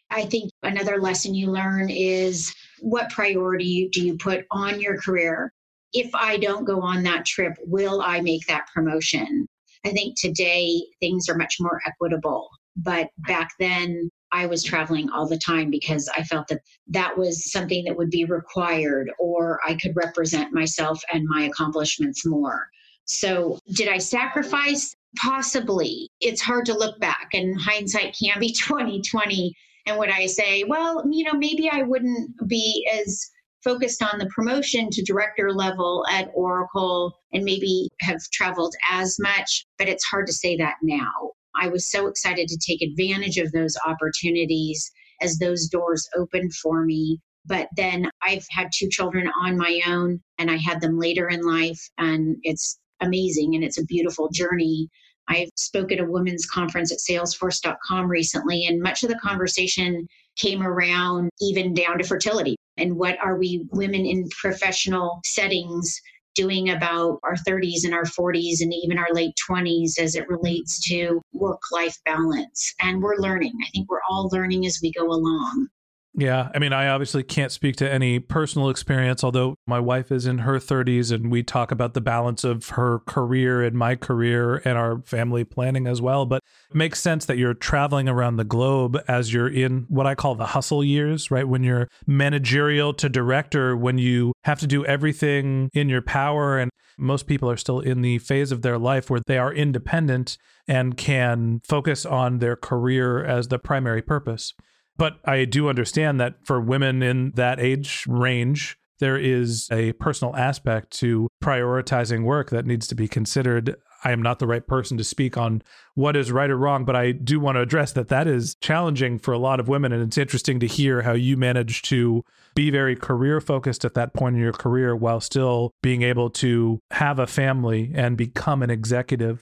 I 0.09 0.25
think 0.25 0.51
another 0.61 1.01
lesson 1.01 1.33
you 1.33 1.51
learn 1.51 1.89
is 1.89 2.53
what 2.81 3.09
priority 3.09 3.89
do 3.91 4.05
you 4.05 4.17
put 4.17 4.45
on 4.51 4.79
your 4.79 4.97
career? 4.99 5.51
If 5.93 6.13
I 6.13 6.37
don't 6.37 6.65
go 6.65 6.81
on 6.81 7.03
that 7.03 7.25
trip, 7.25 7.53
will 7.65 8.01
I 8.01 8.21
make 8.21 8.45
that 8.47 8.67
promotion? 8.73 9.47
I 9.85 9.89
think 9.89 10.19
today 10.19 10.83
things 10.99 11.27
are 11.27 11.37
much 11.37 11.57
more 11.59 11.81
equitable. 11.85 12.49
But 12.75 13.09
back 13.17 13.51
then, 13.59 14.09
I 14.31 14.45
was 14.45 14.63
traveling 14.63 15.09
all 15.09 15.27
the 15.27 15.37
time 15.37 15.69
because 15.69 16.09
I 16.15 16.23
felt 16.23 16.47
that 16.47 16.61
that 16.87 17.17
was 17.17 17.51
something 17.51 17.83
that 17.85 17.97
would 17.97 18.09
be 18.09 18.25
required 18.25 19.11
or 19.19 19.59
I 19.65 19.75
could 19.75 19.95
represent 19.95 20.53
myself 20.53 21.01
and 21.13 21.27
my 21.27 21.43
accomplishments 21.43 22.25
more. 22.25 22.67
So, 23.05 23.59
did 23.73 23.87
I 23.87 23.97
sacrifice? 23.97 24.95
Possibly. 25.17 26.09
It's 26.21 26.41
hard 26.41 26.65
to 26.67 26.77
look 26.77 26.99
back 26.99 27.29
and 27.33 27.59
hindsight 27.59 28.15
can 28.17 28.39
be 28.39 28.53
2020 28.53 29.53
and 29.87 29.97
would 29.97 30.09
I 30.09 30.27
say, 30.27 30.63
well, 30.63 31.03
you 31.09 31.23
know, 31.23 31.33
maybe 31.33 31.69
I 31.69 31.81
wouldn't 31.81 32.47
be 32.47 32.87
as 32.93 33.29
focused 33.63 34.01
on 34.01 34.19
the 34.19 34.27
promotion 34.27 34.89
to 34.91 35.03
director 35.03 35.51
level 35.51 36.05
at 36.09 36.31
Oracle 36.33 37.19
and 37.33 37.43
maybe 37.43 37.89
have 38.01 38.19
traveled 38.31 38.73
as 38.89 39.17
much, 39.19 39.65
but 39.77 39.87
it's 39.87 40.05
hard 40.05 40.27
to 40.27 40.33
say 40.33 40.55
that 40.57 40.75
now. 40.81 41.31
I 41.55 41.67
was 41.67 41.89
so 41.89 42.07
excited 42.07 42.47
to 42.47 42.57
take 42.57 42.81
advantage 42.81 43.37
of 43.37 43.51
those 43.51 43.77
opportunities 43.85 44.91
as 45.21 45.37
those 45.37 45.67
doors 45.67 46.07
opened 46.17 46.53
for 46.55 46.83
me. 46.83 47.19
But 47.45 47.67
then 47.75 48.09
I've 48.21 48.45
had 48.51 48.69
two 48.73 48.89
children 48.89 49.29
on 49.41 49.57
my 49.57 49.81
own 49.87 50.21
and 50.37 50.51
I 50.51 50.57
had 50.57 50.81
them 50.81 50.99
later 50.99 51.27
in 51.27 51.41
life, 51.41 51.81
and 51.97 52.37
it's 52.43 52.79
amazing 53.01 53.55
and 53.55 53.63
it's 53.63 53.79
a 53.79 53.85
beautiful 53.85 54.29
journey. 54.31 54.89
I 55.27 55.49
spoke 55.57 55.91
at 55.91 55.99
a 55.99 56.05
women's 56.05 56.45
conference 56.45 56.91
at 56.91 56.99
salesforce.com 56.99 58.09
recently, 58.09 58.65
and 58.65 58.81
much 58.81 59.03
of 59.03 59.09
the 59.09 59.19
conversation 59.19 60.07
came 60.35 60.61
around 60.61 61.29
even 61.39 61.73
down 61.73 61.97
to 61.97 62.03
fertility 62.03 62.55
and 62.77 62.97
what 62.97 63.17
are 63.23 63.37
we 63.37 63.65
women 63.71 64.05
in 64.05 64.27
professional 64.29 65.19
settings 65.25 65.99
doing 66.41 66.69
about 66.69 67.19
our 67.23 67.35
30s 67.47 67.83
and 67.85 67.93
our 67.93 68.05
40s 68.05 68.61
and 68.61 68.73
even 68.73 68.97
our 68.97 69.13
late 69.13 69.35
20s 69.49 69.99
as 69.99 70.15
it 70.15 70.27
relates 70.27 70.79
to 70.87 71.21
work 71.33 71.61
life 71.71 71.97
balance. 72.05 72.73
And 72.81 73.01
we're 73.01 73.17
learning. 73.17 73.53
I 73.61 73.69
think 73.71 73.89
we're 73.89 74.07
all 74.09 74.29
learning 74.31 74.65
as 74.65 74.79
we 74.81 74.91
go 74.91 75.05
along. 75.05 75.67
Yeah. 76.13 76.49
I 76.53 76.59
mean, 76.59 76.73
I 76.73 76.89
obviously 76.89 77.23
can't 77.23 77.53
speak 77.53 77.77
to 77.77 77.89
any 77.89 78.19
personal 78.19 78.69
experience, 78.69 79.23
although 79.23 79.55
my 79.65 79.79
wife 79.79 80.11
is 80.11 80.25
in 80.25 80.39
her 80.39 80.59
30s 80.59 81.09
and 81.09 81.31
we 81.31 81.41
talk 81.41 81.71
about 81.71 81.93
the 81.93 82.01
balance 82.01 82.43
of 82.43 82.69
her 82.69 82.99
career 82.99 83.63
and 83.63 83.77
my 83.77 83.95
career 83.95 84.57
and 84.65 84.77
our 84.77 85.01
family 85.05 85.45
planning 85.45 85.87
as 85.87 86.01
well. 86.01 86.25
But 86.25 86.41
it 86.69 86.75
makes 86.75 86.99
sense 86.99 87.25
that 87.27 87.37
you're 87.37 87.53
traveling 87.53 88.09
around 88.09 88.35
the 88.35 88.43
globe 88.43 88.99
as 89.07 89.33
you're 89.33 89.47
in 89.47 89.85
what 89.87 90.05
I 90.05 90.15
call 90.15 90.35
the 90.35 90.47
hustle 90.47 90.83
years, 90.83 91.31
right? 91.31 91.47
When 91.47 91.63
you're 91.63 91.87
managerial 92.05 92.93
to 92.95 93.07
director, 93.07 93.77
when 93.77 93.97
you 93.97 94.33
have 94.43 94.59
to 94.59 94.67
do 94.67 94.85
everything 94.85 95.69
in 95.73 95.87
your 95.87 96.01
power. 96.01 96.57
And 96.59 96.71
most 96.97 97.25
people 97.25 97.49
are 97.49 97.57
still 97.57 97.79
in 97.79 98.01
the 98.01 98.19
phase 98.19 98.51
of 98.51 98.63
their 98.63 98.77
life 98.77 99.09
where 99.09 99.21
they 99.25 99.37
are 99.37 99.53
independent 99.53 100.37
and 100.67 100.97
can 100.97 101.61
focus 101.63 102.05
on 102.05 102.39
their 102.39 102.57
career 102.57 103.23
as 103.23 103.47
the 103.47 103.59
primary 103.59 104.01
purpose. 104.01 104.53
But 104.97 105.19
I 105.25 105.45
do 105.45 105.69
understand 105.69 106.19
that 106.19 106.35
for 106.45 106.61
women 106.61 107.01
in 107.01 107.31
that 107.35 107.59
age 107.59 108.05
range, 108.07 108.77
there 108.99 109.17
is 109.17 109.67
a 109.71 109.93
personal 109.93 110.35
aspect 110.35 110.91
to 110.99 111.27
prioritizing 111.43 112.23
work 112.23 112.51
that 112.51 112.65
needs 112.65 112.87
to 112.87 112.95
be 112.95 113.07
considered. 113.07 113.75
I 114.03 114.11
am 114.11 114.21
not 114.21 114.39
the 114.39 114.47
right 114.47 114.65
person 114.65 114.97
to 114.97 115.03
speak 115.03 115.37
on 115.37 115.61
what 115.95 116.15
is 116.15 116.31
right 116.31 116.49
or 116.49 116.57
wrong, 116.57 116.85
but 116.85 116.95
I 116.95 117.11
do 117.11 117.39
want 117.39 117.55
to 117.55 117.61
address 117.61 117.91
that 117.93 118.09
that 118.09 118.27
is 118.27 118.55
challenging 118.61 119.19
for 119.19 119.33
a 119.33 119.39
lot 119.39 119.59
of 119.59 119.67
women. 119.67 119.91
And 119.91 120.03
it's 120.03 120.17
interesting 120.17 120.59
to 120.59 120.67
hear 120.67 121.01
how 121.01 121.13
you 121.13 121.35
manage 121.35 121.81
to 121.83 122.23
be 122.55 122.69
very 122.69 122.95
career 122.95 123.41
focused 123.41 123.85
at 123.85 123.93
that 123.95 124.13
point 124.13 124.35
in 124.35 124.41
your 124.41 124.53
career 124.53 124.95
while 124.95 125.19
still 125.19 125.71
being 125.81 126.03
able 126.03 126.29
to 126.29 126.79
have 126.91 127.19
a 127.19 127.27
family 127.27 127.91
and 127.95 128.17
become 128.17 128.61
an 128.61 128.69
executive 128.69 129.41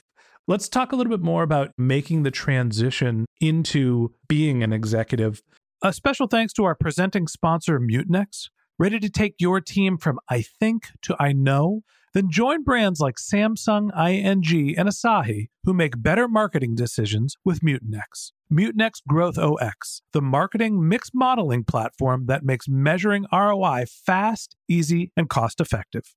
Let's 0.50 0.68
talk 0.68 0.90
a 0.90 0.96
little 0.96 1.12
bit 1.12 1.22
more 1.22 1.44
about 1.44 1.70
making 1.78 2.24
the 2.24 2.32
transition 2.32 3.24
into 3.40 4.16
being 4.26 4.64
an 4.64 4.72
executive. 4.72 5.42
A 5.80 5.92
special 5.92 6.26
thanks 6.26 6.52
to 6.54 6.64
our 6.64 6.74
presenting 6.74 7.28
sponsor, 7.28 7.78
Mutinex. 7.78 8.48
Ready 8.76 8.98
to 8.98 9.08
take 9.08 9.36
your 9.38 9.60
team 9.60 9.96
from 9.96 10.18
I 10.28 10.42
think 10.42 10.88
to 11.02 11.14
I 11.20 11.30
know? 11.32 11.82
Then 12.14 12.32
join 12.32 12.64
brands 12.64 12.98
like 12.98 13.14
Samsung, 13.14 13.96
ING, 13.96 14.76
and 14.76 14.88
Asahi 14.88 15.50
who 15.62 15.72
make 15.72 16.02
better 16.02 16.26
marketing 16.26 16.74
decisions 16.74 17.36
with 17.44 17.60
Mutinex. 17.60 18.32
Mutinex 18.52 19.02
Growth 19.06 19.38
OS, 19.38 20.02
the 20.12 20.20
marketing 20.20 20.88
mix 20.88 21.10
modeling 21.14 21.62
platform 21.62 22.26
that 22.26 22.42
makes 22.42 22.66
measuring 22.68 23.24
ROI 23.32 23.84
fast, 23.86 24.56
easy, 24.68 25.12
and 25.16 25.28
cost 25.28 25.60
effective. 25.60 26.16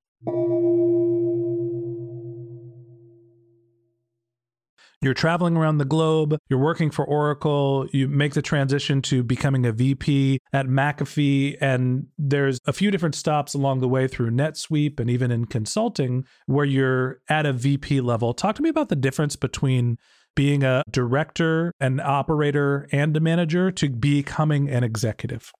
You're 5.01 5.15
traveling 5.15 5.57
around 5.57 5.79
the 5.79 5.85
globe, 5.85 6.37
you're 6.47 6.59
working 6.59 6.91
for 6.91 7.03
Oracle, 7.03 7.87
you 7.91 8.07
make 8.07 8.35
the 8.35 8.41
transition 8.43 9.01
to 9.03 9.23
becoming 9.23 9.65
a 9.65 9.71
VP 9.71 10.39
at 10.53 10.67
McAfee, 10.67 11.57
and 11.59 12.05
there's 12.19 12.59
a 12.65 12.73
few 12.73 12.91
different 12.91 13.15
stops 13.15 13.55
along 13.55 13.79
the 13.79 13.87
way 13.87 14.07
through 14.07 14.29
NetSuite 14.29 14.99
and 14.99 15.09
even 15.09 15.31
in 15.31 15.45
consulting 15.45 16.25
where 16.45 16.65
you're 16.65 17.19
at 17.29 17.47
a 17.47 17.53
VP 17.53 18.01
level. 18.01 18.35
Talk 18.35 18.55
to 18.57 18.61
me 18.61 18.69
about 18.69 18.89
the 18.89 18.95
difference 18.95 19.35
between 19.35 19.97
being 20.35 20.63
a 20.63 20.83
director, 20.89 21.73
an 21.79 21.99
operator, 21.99 22.87
and 22.91 23.17
a 23.17 23.19
manager 23.19 23.71
to 23.71 23.89
becoming 23.89 24.69
an 24.69 24.83
executive? 24.83 25.51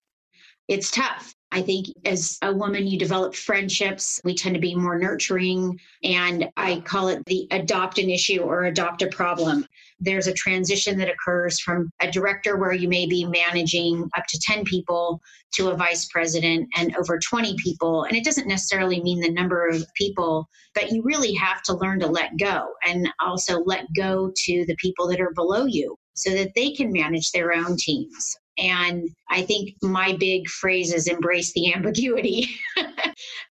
It's 0.68 0.92
tough. 0.92 1.34
I 1.54 1.62
think 1.62 1.88
as 2.06 2.38
a 2.42 2.54
woman, 2.54 2.88
you 2.88 2.98
develop 2.98 3.36
friendships. 3.36 4.22
We 4.24 4.34
tend 4.34 4.56
to 4.56 4.62
be 4.62 4.74
more 4.74 4.98
nurturing. 4.98 5.80
And 6.04 6.50
I 6.56 6.80
call 6.82 7.10
it 7.10 7.26
the 7.26 7.48
adopt 7.52 7.98
an 7.98 8.10
issue 8.10 8.40
or 8.40 8.64
adopt 8.64 9.02
a 9.02 9.08
problem. 9.08 9.66
There's 10.00 10.28
a 10.28 10.34
transition 10.34 10.98
that 10.98 11.10
occurs 11.10 11.60
from 11.60 11.92
a 12.00 12.10
director 12.10 12.58
where 12.58 12.74
you 12.74 12.88
may 12.88 13.06
be 13.06 13.26
managing 13.26 14.10
up 14.18 14.26
to 14.30 14.40
10 14.40 14.64
people 14.64 15.22
to 15.56 15.70
a 15.70 15.76
vice 15.76 16.06
president 16.06 16.70
and 16.78 16.96
over 16.96 17.20
20 17.20 17.56
people. 17.58 18.04
And 18.04 18.16
it 18.16 18.24
doesn't 18.24 18.48
necessarily 18.48 19.02
mean 19.02 19.20
the 19.20 19.32
number 19.32 19.68
of 19.68 19.86
people, 19.96 20.48
but 20.74 20.92
you 20.92 21.04
really 21.04 21.34
have 21.34 21.62
to 21.64 21.76
learn 21.76 22.00
to 22.00 22.08
let 22.08 22.38
go 22.40 22.70
and 22.88 23.10
also 23.20 23.60
let 23.66 23.86
go 23.94 24.32
to 24.36 24.66
the 24.66 24.76
people 24.78 25.08
that 25.10 25.20
are 25.20 25.34
below 25.36 25.66
you 25.66 25.98
so 26.14 26.32
that 26.32 26.54
they 26.56 26.72
can 26.72 26.92
manage 26.92 27.32
their 27.32 27.54
own 27.54 27.76
teams. 27.78 28.38
And 28.58 29.10
I 29.30 29.44
think 29.44 29.76
my 29.82 30.16
big 30.20 30.48
phrase 30.48 30.94
is 30.94 31.08
embrace 31.08 31.54
the 31.54 31.74
ambiguity 31.74 32.50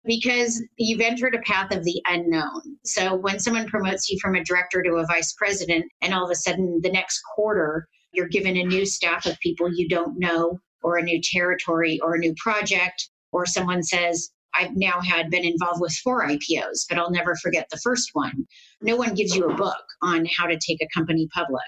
because 0.05 0.63
you've 0.77 1.01
entered 1.01 1.35
a 1.35 1.43
path 1.43 1.75
of 1.75 1.85
the 1.85 2.03
unknown. 2.09 2.79
So 2.85 3.15
when 3.15 3.39
someone 3.39 3.69
promotes 3.69 4.11
you 4.11 4.19
from 4.21 4.35
a 4.35 4.45
director 4.45 4.83
to 4.83 4.97
a 4.97 5.07
vice 5.07 5.33
president, 5.35 5.85
and 6.03 6.13
all 6.13 6.25
of 6.25 6.31
a 6.31 6.35
sudden 6.35 6.81
the 6.83 6.91
next 6.91 7.21
quarter, 7.35 7.87
you're 8.13 8.29
given 8.29 8.57
a 8.57 8.65
new 8.65 8.85
staff 8.85 9.27
of 9.27 9.39
people 9.41 9.73
you 9.73 9.89
don't 9.89 10.19
know, 10.19 10.59
or 10.83 10.97
a 10.97 11.03
new 11.03 11.21
territory, 11.23 12.01
or 12.01 12.15
a 12.15 12.19
new 12.19 12.35
project, 12.37 13.09
or 13.33 13.47
someone 13.47 13.83
says, 13.83 14.31
I've 14.55 14.77
now 14.77 15.01
had 15.01 15.31
been 15.31 15.45
involved 15.45 15.81
with 15.81 15.93
four 16.03 16.27
IPOs, 16.27 16.87
but 16.89 16.99
I'll 16.99 17.11
never 17.11 17.37
forget 17.37 17.69
the 17.71 17.79
first 17.79 18.11
one. 18.15 18.47
No 18.81 18.97
one 18.97 19.15
gives 19.15 19.37
you 19.37 19.45
a 19.45 19.55
book 19.55 19.85
on 20.03 20.27
how 20.27 20.47
to 20.47 20.59
take 20.59 20.83
a 20.83 20.89
company 20.95 21.29
public. 21.33 21.61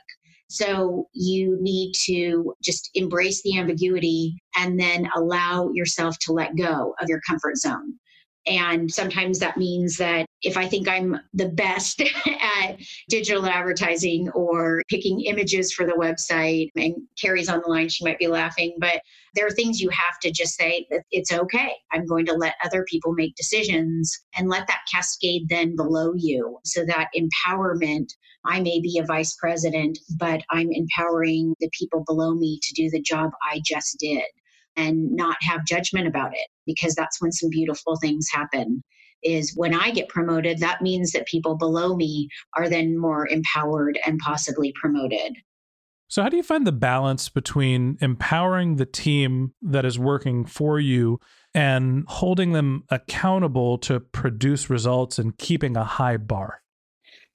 So 0.51 1.09
you 1.13 1.57
need 1.61 1.93
to 2.07 2.57
just 2.61 2.91
embrace 2.95 3.41
the 3.43 3.57
ambiguity 3.57 4.43
and 4.57 4.81
then 4.81 5.09
allow 5.15 5.71
yourself 5.73 6.19
to 6.23 6.33
let 6.33 6.57
go 6.57 6.93
of 7.01 7.09
your 7.09 7.21
comfort 7.21 7.57
zone. 7.57 7.95
And 8.51 8.93
sometimes 8.93 9.39
that 9.39 9.57
means 9.57 9.97
that 9.99 10.27
if 10.43 10.57
I 10.57 10.67
think 10.67 10.89
I'm 10.89 11.21
the 11.33 11.49
best 11.49 12.03
at 12.27 12.81
digital 13.09 13.47
advertising 13.47 14.29
or 14.31 14.83
picking 14.89 15.21
images 15.21 15.73
for 15.73 15.87
the 15.87 15.93
website, 15.93 16.71
and 16.75 16.97
Carrie's 17.21 17.49
on 17.49 17.61
the 17.61 17.71
line, 17.71 17.89
she 17.89 18.05
might 18.05 18.19
be 18.19 18.27
laughing, 18.27 18.77
but 18.81 19.03
there 19.37 19.47
are 19.47 19.53
things 19.53 19.81
you 19.81 19.89
have 19.91 20.19
to 20.23 20.33
just 20.33 20.57
say 20.57 20.85
that 20.91 21.05
it's 21.13 21.33
okay. 21.33 21.73
I'm 21.93 22.07
going 22.07 22.27
to 22.27 22.33
let 22.33 22.57
other 22.65 22.85
people 22.91 23.13
make 23.13 23.37
decisions 23.37 24.19
and 24.37 24.49
let 24.49 24.67
that 24.67 24.81
cascade 24.93 25.49
then 25.49 25.77
below 25.77 26.13
you 26.17 26.59
so 26.65 26.85
that 26.85 27.11
empowerment. 27.17 28.09
I 28.45 28.59
may 28.61 28.81
be 28.81 28.99
a 28.99 29.05
vice 29.05 29.37
president, 29.39 29.99
but 30.19 30.43
I'm 30.51 30.71
empowering 30.73 31.55
the 31.61 31.69
people 31.79 32.03
below 32.07 32.35
me 32.35 32.59
to 32.63 32.75
do 32.75 32.89
the 32.89 33.03
job 33.03 33.31
I 33.53 33.61
just 33.65 33.99
did 33.99 34.25
and 34.81 35.13
not 35.13 35.37
have 35.43 35.67
judgment 35.67 36.07
about 36.07 36.33
it 36.33 36.49
because 36.67 36.95
that's 36.95 37.21
when 37.21 37.33
some 37.33 37.51
beautiful 37.51 37.97
things 37.97 38.29
happen 38.33 38.83
is 39.23 39.55
when 39.55 39.75
I 39.75 39.91
get 39.91 40.09
promoted, 40.09 40.59
that 40.59 40.81
means 40.81 41.13
that 41.13 41.27
people 41.27 41.57
below 41.57 41.95
me 41.95 42.29
are 42.57 42.69
then 42.69 42.99
more 42.99 43.29
empowered 43.29 43.99
and 44.07 44.19
possibly 44.19 44.73
promoted. 44.81 45.37
So, 46.09 46.23
how 46.23 46.29
do 46.29 46.37
you 46.37 46.43
find 46.43 46.67
the 46.67 46.73
balance 46.73 47.29
between 47.29 47.99
empowering 48.01 48.77
the 48.77 48.87
team 48.87 49.53
that 49.63 49.85
is 49.85 49.99
working 49.99 50.45
for 50.45 50.81
you 50.81 51.21
and 51.55 52.05
holding 52.09 52.53
them 52.53 52.85
accountable 52.89 53.79
to 53.79 54.01
produce 54.01 54.71
results 54.71 55.19
and 55.19 55.37
keeping 55.37 55.77
a 55.77 55.85
high 55.85 56.17
bar? 56.17 56.63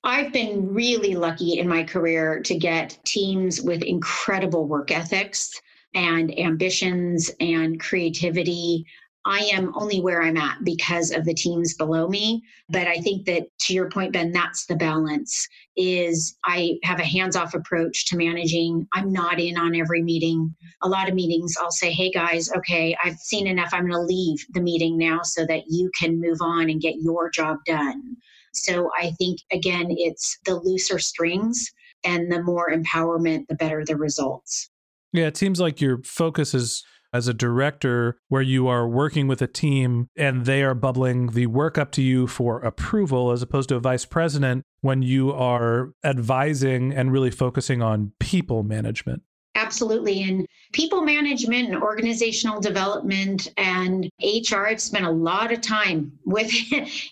I've 0.04 0.34
been 0.34 0.74
really 0.74 1.16
lucky 1.16 1.58
in 1.58 1.68
my 1.68 1.84
career 1.84 2.42
to 2.42 2.56
get 2.58 3.00
teams 3.06 3.62
with 3.62 3.82
incredible 3.82 4.68
work 4.68 4.92
ethics 4.92 5.60
and 5.96 6.38
ambitions 6.38 7.32
and 7.40 7.80
creativity. 7.80 8.86
I 9.28 9.40
am 9.54 9.74
only 9.76 10.02
where 10.02 10.22
I'm 10.22 10.38
at 10.38 10.64
because 10.64 11.10
of 11.10 11.26
the 11.26 11.34
teams 11.34 11.74
below 11.74 12.08
me. 12.08 12.44
But 12.70 12.86
I 12.86 12.98
think 12.98 13.26
that 13.26 13.48
to 13.62 13.74
your 13.74 13.90
point, 13.90 14.14
Ben, 14.14 14.32
that's 14.32 14.68
the 14.68 14.76
balance 14.76 15.48
is 15.76 16.38
I 16.46 16.78
have 16.84 17.00
a 17.00 17.06
hands-off 17.06 17.56
approach 17.56 18.06
to 18.08 18.18
managing. 18.18 18.88
I'm 18.94 19.12
not 19.12 19.40
in 19.40 19.58
on 19.58 19.76
every 19.76 20.04
meeting. 20.04 20.54
A 20.84 20.88
lot 20.88 21.10
of 21.10 21.16
meetings 21.16 21.56
I'll 21.60 21.72
say, 21.72 21.92
hey 21.92 22.12
guys, 22.12 22.52
okay, 22.56 22.96
I've 23.04 23.18
seen 23.18 23.48
enough. 23.48 23.70
I'm 23.74 23.90
gonna 23.90 24.04
leave 24.04 24.46
the 24.52 24.62
meeting 24.62 24.96
now 24.98 25.24
so 25.24 25.46
that 25.48 25.64
you 25.70 25.90
can 26.00 26.22
move 26.22 26.38
on 26.42 26.70
and 26.70 26.80
get 26.80 27.02
your 27.02 27.32
job 27.32 27.58
done. 27.66 28.16
So 28.54 28.92
I 28.98 29.12
think 29.18 29.40
again, 29.52 29.88
it's 29.90 30.38
the 30.46 30.56
looser 30.56 31.00
strings 31.00 31.74
and 32.04 32.32
the 32.32 32.44
more 32.44 32.72
empowerment, 32.72 33.48
the 33.48 33.56
better 33.56 33.84
the 33.84 33.98
results. 33.98 34.70
Yeah, 35.16 35.28
it 35.28 35.38
seems 35.38 35.62
like 35.62 35.80
your 35.80 36.02
focus 36.04 36.54
is 36.54 36.84
as 37.14 37.30
a 37.30 37.34
director 37.34 38.18
where 38.28 38.42
you 38.42 38.68
are 38.68 38.86
working 38.86 39.26
with 39.26 39.42
a 39.42 39.48
team 39.48 40.10
and 40.18 40.46
they 40.46 40.62
are 40.62 40.76
bubbling 40.76 41.28
the 41.28 41.46
work 41.46 41.78
up 41.78 41.94
to 41.94 42.02
you 42.02 42.28
for 42.28 42.60
approval 42.60 43.32
as 43.32 43.42
opposed 43.42 43.70
to 43.70 43.76
a 43.76 43.80
vice 43.80 44.04
president 44.04 44.66
when 44.82 45.02
you 45.02 45.32
are 45.32 45.94
advising 46.04 46.94
and 46.94 47.14
really 47.14 47.32
focusing 47.32 47.82
on 47.82 48.12
people 48.20 48.64
management. 48.64 49.22
Absolutely. 49.66 50.22
And 50.22 50.48
people 50.74 51.02
management 51.02 51.70
and 51.70 51.82
organizational 51.82 52.62
development 52.62 53.52
and 53.58 54.08
HR, 54.22 54.68
I've 54.68 54.80
spent 54.80 55.06
a 55.06 55.10
lot 55.10 55.52
of 55.52 55.62
time 55.62 56.12
with 56.26 56.52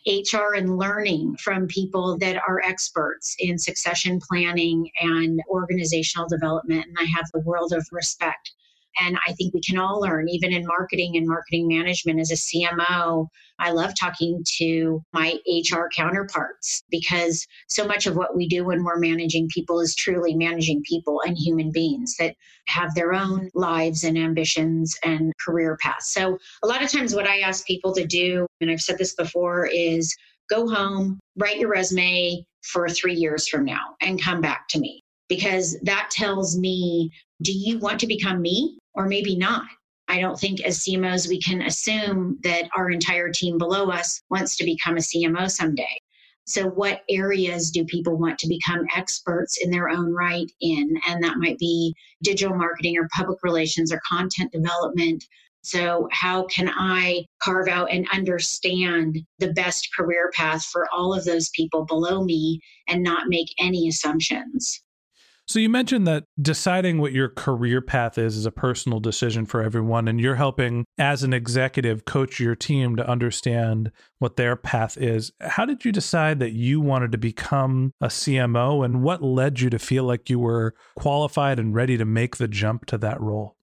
HR 0.06 0.54
and 0.54 0.78
learning 0.78 1.38
from 1.38 1.66
people 1.66 2.16
that 2.20 2.39
are 2.48 2.62
experts 2.62 3.36
in 3.39 3.58
succession 3.58 4.20
planning 4.20 4.88
and 5.02 5.42
organizational 5.50 6.28
development. 6.30 6.86
And 6.86 6.96
I 7.00 7.06
have 7.06 7.26
the 7.34 7.39
world 7.39 7.74
of 7.74 7.88
respect 7.92 8.52
and 8.99 9.17
I 9.27 9.34
think 9.34 9.53
we 9.53 9.62
can 9.62 9.77
all 9.77 9.99
learn, 9.99 10.29
even 10.29 10.53
in 10.53 10.65
marketing 10.65 11.17
and 11.17 11.27
marketing 11.27 11.67
management 11.67 12.19
as 12.19 12.32
a 12.32 12.36
CMO. 12.36 13.27
I 13.60 13.71
love 13.71 13.93
talking 13.99 14.43
to 14.58 15.01
my 15.13 15.38
HR 15.47 15.88
counterparts 15.95 16.84
because 16.89 17.45
so 17.69 17.88
much 17.88 18.08
of 18.08 18.15
what 18.15 18.36
we 18.36 18.47
do 18.47 18.65
when 18.65 18.84
we're 18.84 18.99
managing 18.99 19.47
people 19.49 19.79
is 19.79 19.95
truly 19.95 20.36
managing 20.36 20.82
people 20.88 21.21
and 21.25 21.38
human 21.38 21.71
beings 21.71 22.15
that 22.19 22.36
have 22.67 22.93
their 22.95 23.13
own 23.13 23.49
lives 23.53 24.03
and 24.03 24.17
ambitions 24.17 24.95
and 25.03 25.34
career 25.43 25.77
paths. 25.82 26.13
So, 26.13 26.38
a 26.63 26.67
lot 26.67 26.84
of 26.84 26.91
times, 26.91 27.15
what 27.15 27.27
I 27.27 27.39
ask 27.39 27.65
people 27.65 27.93
to 27.95 28.06
do, 28.06 28.47
and 28.62 28.69
I've 28.69 28.82
said 28.82 28.97
this 28.97 29.15
before, 29.15 29.67
is 29.67 30.15
go 30.49 30.67
home, 30.67 31.19
write 31.38 31.58
your 31.58 31.69
resume 31.69 32.43
for 32.63 32.88
three 32.89 33.15
years 33.15 33.47
from 33.47 33.65
now, 33.65 33.95
and 34.01 34.21
come 34.21 34.41
back 34.41 34.67
to 34.69 34.79
me 34.79 35.03
because 35.29 35.77
that 35.82 36.10
tells 36.12 36.58
me 36.58 37.12
do 37.41 37.51
you 37.51 37.79
want 37.79 37.99
to 37.99 38.08
become 38.08 38.41
me 38.41 38.77
or 38.95 39.08
maybe 39.08 39.36
not. 39.36 39.65
I 40.08 40.19
don't 40.19 40.39
think 40.39 40.62
as 40.62 40.79
CMOs 40.79 41.27
we 41.27 41.39
can 41.39 41.62
assume 41.62 42.38
that 42.43 42.69
our 42.75 42.91
entire 42.91 43.32
team 43.32 43.58
below 43.58 43.89
us 43.89 44.21
wants 44.29 44.56
to 44.58 44.65
become 44.65 44.97
a 44.97 45.01
CMO 45.01 45.49
someday. 45.49 45.97
So, 46.45 46.67
what 46.67 47.03
areas 47.10 47.71
do 47.71 47.86
people 47.86 48.17
want 48.17 48.38
to 48.39 48.49
become 48.49 48.86
experts 48.93 49.58
in 49.63 49.71
their 49.71 49.88
own 49.88 50.13
right 50.13 50.51
in? 50.60 50.99
And 51.08 51.23
that 51.23 51.38
might 51.38 51.58
be 51.58 51.95
digital 52.21 52.56
marketing 52.56 52.97
or 52.97 53.08
public 53.15 53.41
relations 53.43 53.93
or 53.93 54.01
content 54.08 54.51
development. 54.51 55.23
So, 55.62 56.10
how 56.12 56.43
can 56.47 56.69
I 56.69 57.25
carve 57.41 57.69
out 57.69 57.89
and 57.89 58.06
understand 58.12 59.19
the 59.39 59.53
best 59.53 59.88
career 59.97 60.32
path 60.36 60.65
for 60.65 60.86
all 60.93 61.13
of 61.13 61.23
those 61.23 61.49
people 61.56 61.86
below 61.86 62.25
me 62.25 62.60
and 62.89 63.01
not 63.01 63.29
make 63.29 63.47
any 63.58 63.88
assumptions? 63.88 64.84
So 65.45 65.60
you 65.60 65.67
mentioned 65.67 66.08
that 66.08 66.23
deciding 66.41 66.99
what 66.99 67.12
your 67.12 67.27
career 67.27 67.82
path 67.82 68.17
is 68.17 68.38
is 68.38 68.45
a 68.45 68.51
personal 68.51 68.99
decision 68.99 69.45
for 69.45 69.62
everyone 69.62 70.08
and 70.08 70.19
you're 70.19 70.36
helping 70.36 70.86
as 70.97 71.21
an 71.23 71.34
executive 71.34 72.06
coach 72.06 72.39
your 72.39 72.56
team 72.56 72.95
to 72.95 73.08
understand 73.08 73.91
what 74.19 74.38
their 74.38 74.56
path 74.56 74.97
is. 74.97 75.34
How 75.41 75.65
did 75.65 75.84
you 75.84 75.91
decide 75.91 76.39
that 76.39 76.53
you 76.53 76.79
wanted 76.79 77.12
to 77.12 77.17
become 77.17 77.91
a 77.99 78.08
CMO 78.08 78.86
and 78.86 79.03
what 79.03 79.21
led 79.21 79.60
you 79.60 79.69
to 79.69 79.79
feel 79.79 80.06
like 80.06 80.29
you 80.29 80.39
were 80.39 80.75
qualified 80.95 81.60
and 81.60 81.75
ready 81.75 81.97
to 81.97 82.06
make 82.06 82.38
the 82.38 82.47
jump 82.47 82.86
to 82.86 82.97
that 82.99 83.19
role? 83.19 83.58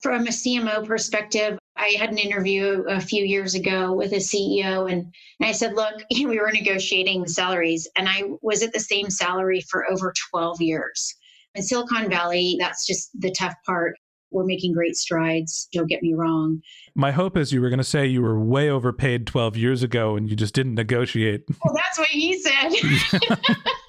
From 0.00 0.26
a 0.26 0.30
CMO 0.30 0.86
perspective, 0.86 1.58
I 1.76 1.96
had 1.98 2.10
an 2.10 2.18
interview 2.18 2.84
a 2.88 3.00
few 3.00 3.24
years 3.24 3.54
ago 3.54 3.92
with 3.92 4.12
a 4.12 4.16
CEO, 4.16 4.90
and, 4.90 5.12
and 5.40 5.48
I 5.48 5.52
said, 5.52 5.74
Look, 5.74 5.94
we 6.10 6.38
were 6.38 6.52
negotiating 6.52 7.26
salaries, 7.26 7.88
and 7.96 8.08
I 8.08 8.22
was 8.42 8.62
at 8.62 8.72
the 8.72 8.80
same 8.80 9.10
salary 9.10 9.60
for 9.60 9.90
over 9.90 10.12
12 10.30 10.60
years. 10.60 11.14
In 11.54 11.62
Silicon 11.62 12.08
Valley, 12.10 12.56
that's 12.58 12.86
just 12.86 13.10
the 13.14 13.30
tough 13.30 13.54
part. 13.64 13.96
We're 14.30 14.44
making 14.44 14.72
great 14.72 14.96
strides, 14.96 15.68
don't 15.72 15.88
get 15.88 16.02
me 16.02 16.12
wrong. 16.12 16.60
My 16.96 17.12
hope 17.12 17.36
is 17.36 17.52
you 17.52 17.60
were 17.60 17.68
going 17.68 17.78
to 17.78 17.84
say 17.84 18.06
you 18.06 18.20
were 18.20 18.38
way 18.38 18.68
overpaid 18.68 19.28
12 19.28 19.56
years 19.56 19.84
ago 19.84 20.16
and 20.16 20.28
you 20.28 20.34
just 20.34 20.54
didn't 20.54 20.74
negotiate. 20.74 21.44
Well, 21.64 21.74
that's 21.74 21.98
what 21.98 22.08
he 22.08 22.36
said. 22.40 22.72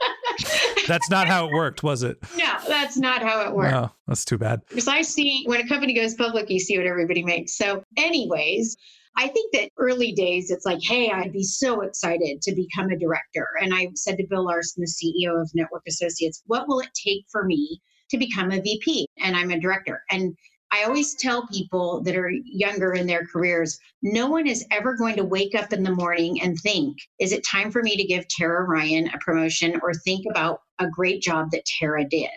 that's 0.88 1.10
not 1.10 1.28
how 1.28 1.48
it 1.48 1.52
worked, 1.52 1.84
was 1.84 2.04
it? 2.04 2.18
No, 2.38 2.54
that's 2.68 2.98
not 2.98 3.22
how 3.22 3.42
it 3.42 3.54
worked. 3.54 3.72
No, 3.72 3.92
that's 4.08 4.26
too 4.26 4.38
bad. 4.38 4.62
Because 4.70 4.88
I 4.88 5.02
see 5.02 5.44
when 5.46 5.62
a 5.62 5.68
company 5.68 5.94
goes 5.94 6.14
public, 6.16 6.50
you 6.50 6.60
see 6.60 6.78
what 6.78 6.88
everybody 6.88 7.24
makes. 7.24 7.58
So, 7.58 7.84
anyways, 7.98 8.76
I 9.18 9.28
think 9.28 9.54
that 9.54 9.70
early 9.78 10.12
days, 10.12 10.52
it's 10.52 10.66
like, 10.66 10.84
hey, 10.84 11.10
I'd 11.10 11.32
be 11.32 11.44
so 11.44 11.82
excited 11.82 12.42
to 12.42 12.54
become 12.54 12.90
a 12.90 13.00
director. 13.00 13.48
And 13.62 13.74
I 13.74 13.88
said 13.96 14.18
to 14.18 14.28
Bill 14.30 14.46
Larson, 14.46 14.84
the 14.84 14.88
CEO 14.88 15.42
of 15.42 15.50
Network 15.54 15.84
Associates, 15.88 16.44
what 16.48 16.68
will 16.68 16.82
it 16.82 16.90
take 16.94 17.24
for 17.32 17.46
me 17.46 17.82
to 18.10 18.18
become 18.18 18.52
a 18.52 18.62
VP? 18.62 19.08
And 19.20 19.36
I'm 19.36 19.52
a 19.52 19.60
director. 19.60 20.04
And 20.12 20.36
I 20.76 20.84
always 20.84 21.16
tell 21.16 21.48
people 21.48 22.02
that 22.02 22.18
are 22.18 22.30
younger 22.30 22.94
in 22.94 23.08
their 23.08 23.26
careers 23.26 23.80
no 24.02 24.28
one 24.28 24.46
is 24.46 24.66
ever 24.72 24.94
going 24.94 25.16
to 25.16 25.24
wake 25.24 25.56
up 25.56 25.72
in 25.72 25.84
the 25.84 25.96
morning 25.96 26.42
and 26.42 26.60
think, 26.60 26.98
is 27.18 27.32
it 27.32 27.46
time 27.46 27.72
for 27.72 27.82
me 27.82 27.96
to 27.96 28.04
give 28.04 28.28
Tara 28.28 28.66
Ryan 28.66 29.08
a 29.08 29.18
promotion 29.20 29.80
or 29.82 29.94
think 29.94 30.26
about 30.30 30.60
a 30.80 30.90
great 30.90 31.22
job 31.22 31.52
that 31.52 31.64
Tara 31.66 32.04
did? 32.04 32.30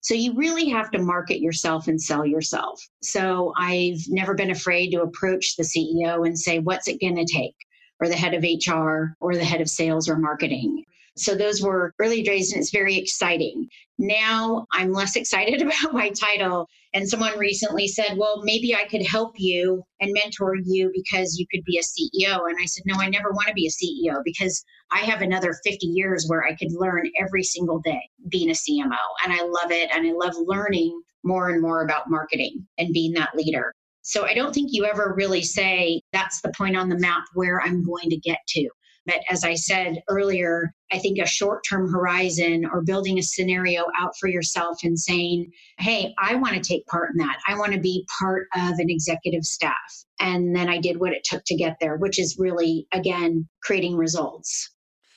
So 0.00 0.14
you 0.14 0.34
really 0.34 0.68
have 0.68 0.90
to 0.90 0.98
market 0.98 1.40
yourself 1.40 1.86
and 1.86 2.00
sell 2.00 2.26
yourself. 2.26 2.80
So 3.02 3.52
I've 3.56 4.00
never 4.08 4.34
been 4.34 4.50
afraid 4.50 4.90
to 4.90 5.02
approach 5.02 5.54
the 5.54 5.62
CEO 5.62 6.26
and 6.26 6.36
say, 6.36 6.58
what's 6.58 6.88
it 6.88 7.00
going 7.00 7.16
to 7.16 7.32
take? 7.32 7.54
Or 8.00 8.08
the 8.08 8.16
head 8.16 8.34
of 8.34 8.42
HR 8.42 9.14
or 9.20 9.36
the 9.36 9.44
head 9.44 9.60
of 9.60 9.70
sales 9.70 10.08
or 10.08 10.16
marketing. 10.16 10.84
So 11.16 11.34
those 11.34 11.62
were 11.62 11.94
early 11.98 12.22
days 12.22 12.52
and 12.52 12.60
it's 12.60 12.70
very 12.70 12.96
exciting. 12.96 13.68
Now 13.98 14.66
I'm 14.72 14.92
less 14.92 15.16
excited 15.16 15.62
about 15.62 15.92
my 15.92 16.10
title. 16.10 16.68
And 16.92 17.08
someone 17.08 17.38
recently 17.38 17.88
said, 17.88 18.16
well, 18.16 18.42
maybe 18.42 18.74
I 18.74 18.84
could 18.84 19.06
help 19.06 19.34
you 19.36 19.82
and 20.00 20.12
mentor 20.12 20.56
you 20.56 20.90
because 20.94 21.36
you 21.38 21.46
could 21.50 21.64
be 21.64 21.78
a 21.78 21.82
CEO. 21.82 22.48
And 22.48 22.56
I 22.60 22.66
said, 22.66 22.84
no, 22.86 22.96
I 22.98 23.08
never 23.08 23.30
want 23.30 23.48
to 23.48 23.54
be 23.54 23.66
a 23.66 23.70
CEO 23.70 24.22
because 24.24 24.64
I 24.90 24.98
have 24.98 25.22
another 25.22 25.54
50 25.64 25.86
years 25.86 26.26
where 26.28 26.44
I 26.44 26.54
could 26.54 26.72
learn 26.72 27.10
every 27.18 27.42
single 27.42 27.80
day 27.80 28.00
being 28.28 28.50
a 28.50 28.54
CMO. 28.54 28.98
And 29.24 29.32
I 29.32 29.42
love 29.42 29.70
it. 29.70 29.90
And 29.92 30.06
I 30.06 30.12
love 30.12 30.34
learning 30.38 31.00
more 31.24 31.50
and 31.50 31.60
more 31.60 31.82
about 31.82 32.08
marketing 32.08 32.66
and 32.78 32.92
being 32.92 33.12
that 33.14 33.34
leader. 33.34 33.72
So 34.02 34.24
I 34.24 34.34
don't 34.34 34.54
think 34.54 34.68
you 34.70 34.84
ever 34.84 35.14
really 35.16 35.42
say, 35.42 36.00
that's 36.12 36.40
the 36.40 36.52
point 36.56 36.76
on 36.76 36.88
the 36.88 36.98
map 36.98 37.24
where 37.34 37.60
I'm 37.60 37.84
going 37.84 38.08
to 38.10 38.16
get 38.16 38.38
to. 38.50 38.68
But 39.06 39.20
as 39.30 39.44
I 39.44 39.54
said 39.54 40.02
earlier, 40.08 40.74
I 40.92 40.98
think 40.98 41.18
a 41.18 41.26
short 41.26 41.64
term 41.68 41.90
horizon 41.90 42.64
or 42.70 42.82
building 42.82 43.18
a 43.18 43.22
scenario 43.22 43.84
out 43.98 44.12
for 44.18 44.28
yourself 44.28 44.78
and 44.82 44.98
saying, 44.98 45.50
hey, 45.78 46.14
I 46.18 46.34
want 46.34 46.54
to 46.54 46.60
take 46.60 46.86
part 46.86 47.10
in 47.12 47.18
that. 47.18 47.38
I 47.46 47.56
want 47.56 47.72
to 47.72 47.80
be 47.80 48.06
part 48.18 48.48
of 48.54 48.78
an 48.78 48.90
executive 48.90 49.44
staff. 49.44 50.04
And 50.20 50.54
then 50.54 50.68
I 50.68 50.78
did 50.78 50.98
what 50.98 51.12
it 51.12 51.24
took 51.24 51.44
to 51.46 51.56
get 51.56 51.76
there, 51.80 51.96
which 51.96 52.18
is 52.18 52.36
really, 52.38 52.86
again, 52.92 53.48
creating 53.62 53.96
results. 53.96 54.70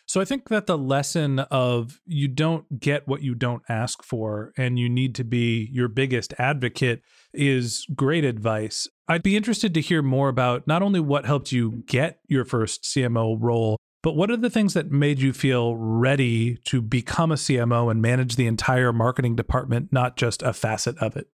So 0.10 0.20
I 0.20 0.26
think 0.26 0.50
that 0.50 0.66
the 0.66 0.76
lesson 0.76 1.38
of 1.38 2.02
you 2.04 2.28
don't 2.28 2.80
get 2.80 3.08
what 3.08 3.22
you 3.22 3.36
don't 3.36 3.62
ask 3.70 4.02
for 4.02 4.54
and 4.58 4.80
you 4.80 4.90
need 4.90 5.14
to 5.16 5.24
be 5.24 5.70
your 5.72 5.88
biggest 5.88 6.34
advocate 6.40 7.04
is 7.32 7.86
great 7.94 8.26
advice. 8.26 8.88
I'd 9.10 9.24
be 9.24 9.36
interested 9.36 9.74
to 9.74 9.82
hear 9.82 10.04
more 10.04 10.30
about 10.30 10.68
not 10.68 10.84
only 10.84 11.00
what 11.00 11.26
helped 11.26 11.52
you 11.52 11.84
get 11.88 12.20
your 12.28 12.46
first 12.46 12.84
CMO 12.84 13.36
role, 13.40 13.76
but 14.04 14.16
what 14.16 14.30
are 14.30 14.38
the 14.38 14.52
things 14.52 14.76
that 14.76 14.92
made 14.92 15.20
you 15.20 15.34
feel 15.34 15.76
ready 15.76 16.58
to 16.66 16.80
become 16.80 17.32
a 17.32 17.36
CMO 17.36 17.90
and 17.90 18.04
manage 18.04 18.36
the 18.36 18.46
entire 18.46 18.94
marketing 18.94 19.36
department, 19.36 19.92
not 19.92 20.16
just 20.16 20.44
a 20.44 20.54
facet 20.54 20.96
of 21.00 21.18
it? 21.18 21.28